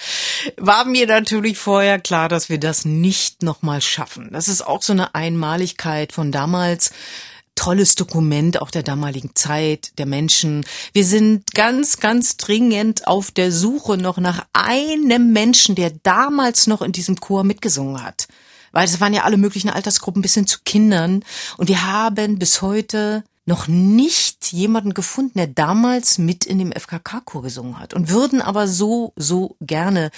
[0.57, 4.29] war mir natürlich vorher klar, dass wir das nicht nochmal schaffen.
[4.31, 6.91] Das ist auch so eine Einmaligkeit von damals.
[7.55, 10.65] Tolles Dokument auch der damaligen Zeit, der Menschen.
[10.93, 16.81] Wir sind ganz, ganz dringend auf der Suche noch nach einem Menschen, der damals noch
[16.81, 18.27] in diesem Chor mitgesungen hat.
[18.71, 21.23] Weil es waren ja alle möglichen Altersgruppen bis hin zu Kindern.
[21.57, 27.41] Und wir haben bis heute noch nicht jemanden gefunden, der damals mit in dem FKK-Chor
[27.41, 30.11] gesungen hat und würden aber so, so gerne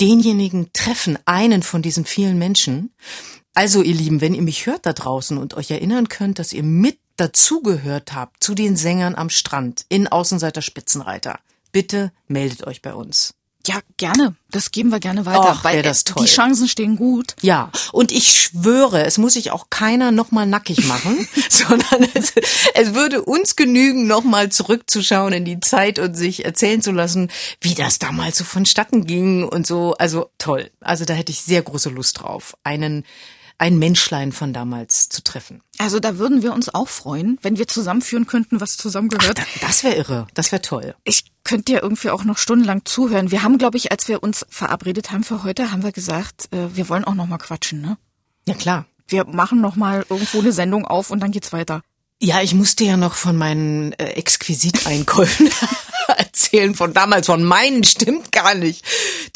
[0.00, 2.92] denjenigen treffen, einen von diesen vielen Menschen.
[3.54, 6.62] Also, ihr Lieben, wenn ihr mich hört da draußen und euch erinnern könnt, dass ihr
[6.62, 11.38] mit dazugehört habt zu den Sängern am Strand in Außenseiter Spitzenreiter,
[11.72, 13.35] bitte meldet euch bei uns.
[13.66, 14.34] Ja, gerne.
[14.50, 16.24] Das geben wir gerne weiter, Och, weil wär das äh, toll.
[16.24, 17.34] die Chancen stehen gut.
[17.42, 22.32] Ja, und ich schwöre, es muss sich auch keiner nochmal nackig machen, sondern es,
[22.74, 27.74] es würde uns genügen, nochmal zurückzuschauen in die Zeit und sich erzählen zu lassen, wie
[27.74, 29.94] das damals so vonstatten ging und so.
[29.98, 30.70] Also toll.
[30.80, 33.04] Also da hätte ich sehr große Lust drauf, einen
[33.58, 35.62] ein Menschlein von damals zu treffen.
[35.78, 39.40] Also da würden wir uns auch freuen, wenn wir zusammenführen könnten, was zusammengehört.
[39.60, 40.94] Das wäre irre, das wäre toll.
[41.04, 43.30] Ich könnte dir irgendwie auch noch stundenlang zuhören.
[43.30, 46.74] Wir haben, glaube ich, als wir uns verabredet haben für heute, haben wir gesagt, äh,
[46.74, 47.96] wir wollen auch noch mal quatschen, ne?
[48.46, 48.86] Ja klar.
[49.08, 51.82] Wir machen noch mal irgendwo eine Sendung auf und dann geht's weiter.
[52.18, 55.50] Ja, ich musste ja noch von meinen äh, Exquisit-Einkäufen
[56.16, 58.84] erzählen, von damals, von meinen, stimmt gar nicht.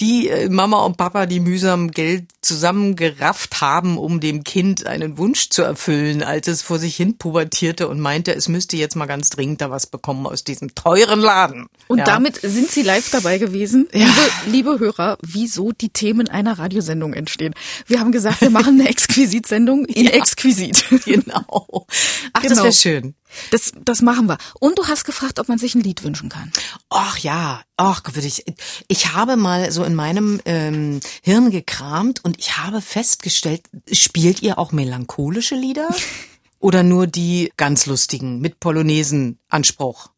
[0.00, 5.50] Die äh, Mama und Papa, die mühsam Geld zusammengerafft haben, um dem Kind einen Wunsch
[5.50, 9.28] zu erfüllen, als es vor sich hin pubertierte und meinte, es müsste jetzt mal ganz
[9.28, 11.66] dringend da was bekommen aus diesem teuren Laden.
[11.86, 12.04] Und ja.
[12.04, 14.06] damit sind Sie live dabei gewesen, Ja.
[14.06, 17.52] liebe, liebe Hörer, wieso die Themen einer Radiosendung entstehen.
[17.86, 20.84] Wir haben gesagt, wir machen eine Exquisit-Sendung in Exquisit.
[21.10, 21.86] Genau.
[22.32, 22.62] Ach, das Genau.
[22.70, 23.14] Wäre schön.
[23.50, 24.38] Das, das machen wir.
[24.58, 26.50] Und du hast gefragt, ob man sich ein Lied wünschen kann.
[26.88, 28.44] Ach ja, ach würde ich.
[28.88, 34.58] Ich habe mal so in meinem ähm, Hirn gekramt und ich habe festgestellt, spielt ihr
[34.58, 35.88] auch melancholische Lieder
[36.58, 40.08] oder nur die ganz lustigen mit Polonesen-Anspruch?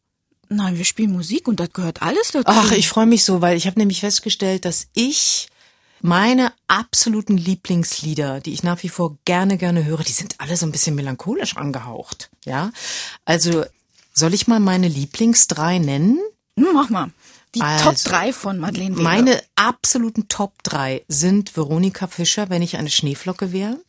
[0.49, 2.45] Nein, wir spielen Musik und das gehört alles dazu.
[2.45, 5.47] Ach, ich freue mich so, weil ich habe nämlich festgestellt, dass ich
[6.01, 10.65] meine absoluten Lieblingslieder, die ich nach wie vor gerne, gerne höre, die sind alle so
[10.65, 12.29] ein bisschen melancholisch angehaucht.
[12.45, 12.71] Ja,
[13.25, 13.65] also
[14.13, 16.19] soll ich mal meine Lieblings drei nennen?
[16.55, 17.11] Mach mal.
[17.55, 19.03] Die Also, Top 3 von Madeleine Weber.
[19.03, 23.79] Meine absoluten Top 3 sind Veronika Fischer, wenn ich eine Schneeflocke wäre.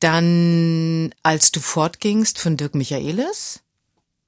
[0.00, 3.60] Dann Als du fortgingst von Dirk Michaelis.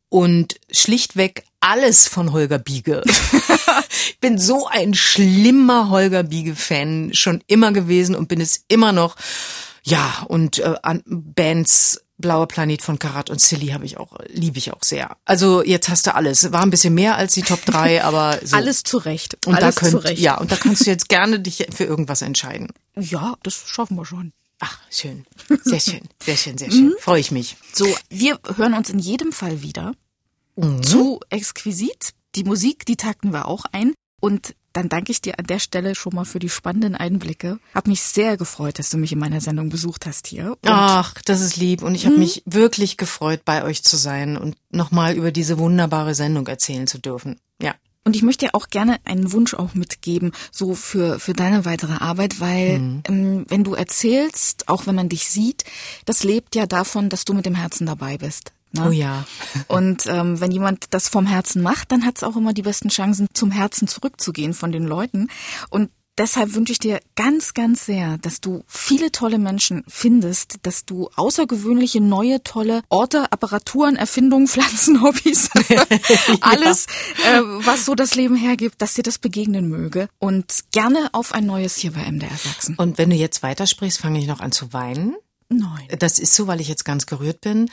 [0.08, 3.02] Und schlichtweg alles von Holger Biege.
[4.08, 9.16] ich bin so ein schlimmer Holger Biege-Fan schon immer gewesen und bin es immer noch.
[9.82, 14.56] Ja, und äh, an Bands Blauer Planet von Karat und Silly habe ich auch, liebe
[14.56, 15.16] ich auch sehr.
[15.26, 16.50] Also jetzt hast du alles.
[16.50, 18.56] War ein bisschen mehr als die Top 3, aber so.
[18.56, 19.36] Alles zurecht.
[19.46, 20.18] Und alles da könnt, zurecht.
[20.18, 22.68] ja, und da kannst du jetzt gerne dich für irgendwas entscheiden.
[22.98, 24.32] Ja, das schaffen wir schon.
[24.58, 25.26] Ach, schön.
[25.64, 26.00] Sehr schön.
[26.22, 26.86] Sehr schön, sehr schön.
[26.86, 26.94] Mhm.
[27.00, 27.56] Freue ich mich.
[27.72, 29.92] So, wir hören uns in jedem Fall wieder.
[30.56, 30.82] Mhm.
[30.82, 32.14] Zu exquisit.
[32.34, 33.94] Die Musik, die takten wir auch ein.
[34.20, 37.58] Und dann danke ich dir an der Stelle schon mal für die spannenden Einblicke.
[37.74, 40.50] Hab mich sehr gefreut, dass du mich in meiner Sendung besucht hast hier.
[40.52, 41.82] Und Ach, das ist lieb.
[41.82, 42.20] Und ich habe Hm.
[42.20, 46.98] mich wirklich gefreut, bei euch zu sein und nochmal über diese wunderbare Sendung erzählen zu
[46.98, 47.40] dürfen.
[47.60, 47.74] Ja.
[48.06, 51.94] Und ich möchte dir auch gerne einen Wunsch auch mitgeben, so für, für deine weitere
[51.94, 53.02] Arbeit, weil Mhm.
[53.08, 55.64] ähm, wenn du erzählst, auch wenn man dich sieht,
[56.04, 58.52] das lebt ja davon, dass du mit dem Herzen dabei bist.
[58.70, 58.86] Ne?
[58.86, 59.24] Oh ja.
[59.68, 62.90] Und ähm, wenn jemand das vom Herzen macht, dann hat es auch immer die besten
[62.90, 65.28] Chancen, zum Herzen zurückzugehen von den Leuten.
[65.70, 70.84] Und deshalb wünsche ich dir ganz, ganz sehr, dass du viele tolle Menschen findest, dass
[70.84, 75.50] du außergewöhnliche, neue, tolle Orte, Apparaturen, Erfindungen, Pflanzen, Hobbys,
[76.40, 76.86] alles,
[77.26, 80.08] äh, was so das Leben hergibt, dass dir das begegnen möge.
[80.18, 82.76] Und gerne auf ein neues hier bei MDR Sachsen.
[82.76, 85.16] Und wenn du jetzt weitersprichst, fange ich noch an zu weinen.
[85.48, 85.86] Nein.
[85.98, 87.70] Das ist so, weil ich jetzt ganz gerührt bin.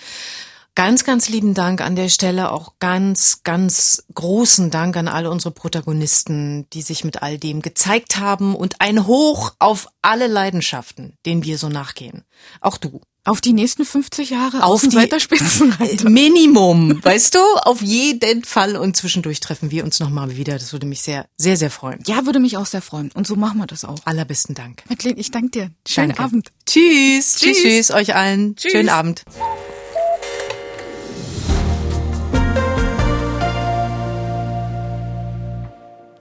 [0.76, 5.54] Ganz, ganz lieben Dank an der Stelle, auch ganz, ganz großen Dank an alle unsere
[5.54, 11.44] Protagonisten, die sich mit all dem gezeigt haben und ein Hoch auf alle Leidenschaften, denen
[11.44, 12.24] wir so nachgehen.
[12.60, 13.02] Auch du.
[13.26, 14.98] Auf die nächsten 50 Jahre Auf die-.
[16.10, 17.40] Minimum, weißt du?
[17.62, 20.58] Auf jeden Fall und zwischendurch treffen wir uns nochmal wieder.
[20.58, 22.00] Das würde mich sehr, sehr, sehr freuen.
[22.06, 23.12] Ja, würde mich auch sehr freuen.
[23.14, 24.00] Und so machen wir das auch.
[24.04, 24.84] Allerbesten Dank.
[24.90, 25.72] Madeleine, ich danke dir.
[25.88, 26.24] Schönen Danke.
[26.24, 26.52] Abend.
[26.66, 27.36] Tschüss.
[27.36, 27.62] Tschüss, Tschüss.
[27.62, 28.56] tschüss euch allen.
[28.58, 28.72] Tschüss.
[28.74, 29.24] Schönen Abend.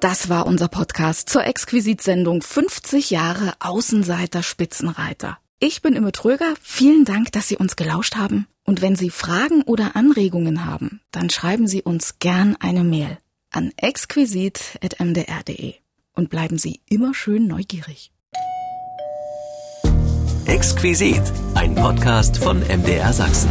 [0.02, 5.38] Das war unser Podcast zur Exquisit-Sendung 50 Jahre Außenseiter Spitzenreiter.
[5.60, 6.54] Ich bin Imme Tröger.
[6.60, 8.48] Vielen Dank, dass Sie uns gelauscht haben.
[8.64, 13.16] Und wenn Sie Fragen oder Anregungen haben, dann schreiben Sie uns gern eine Mail
[13.52, 15.74] an exquisit.mdr.de.
[16.16, 18.10] Und bleiben Sie immer schön neugierig.
[20.46, 21.22] Exquisit,
[21.54, 23.50] ein Podcast von MDR Sachsen.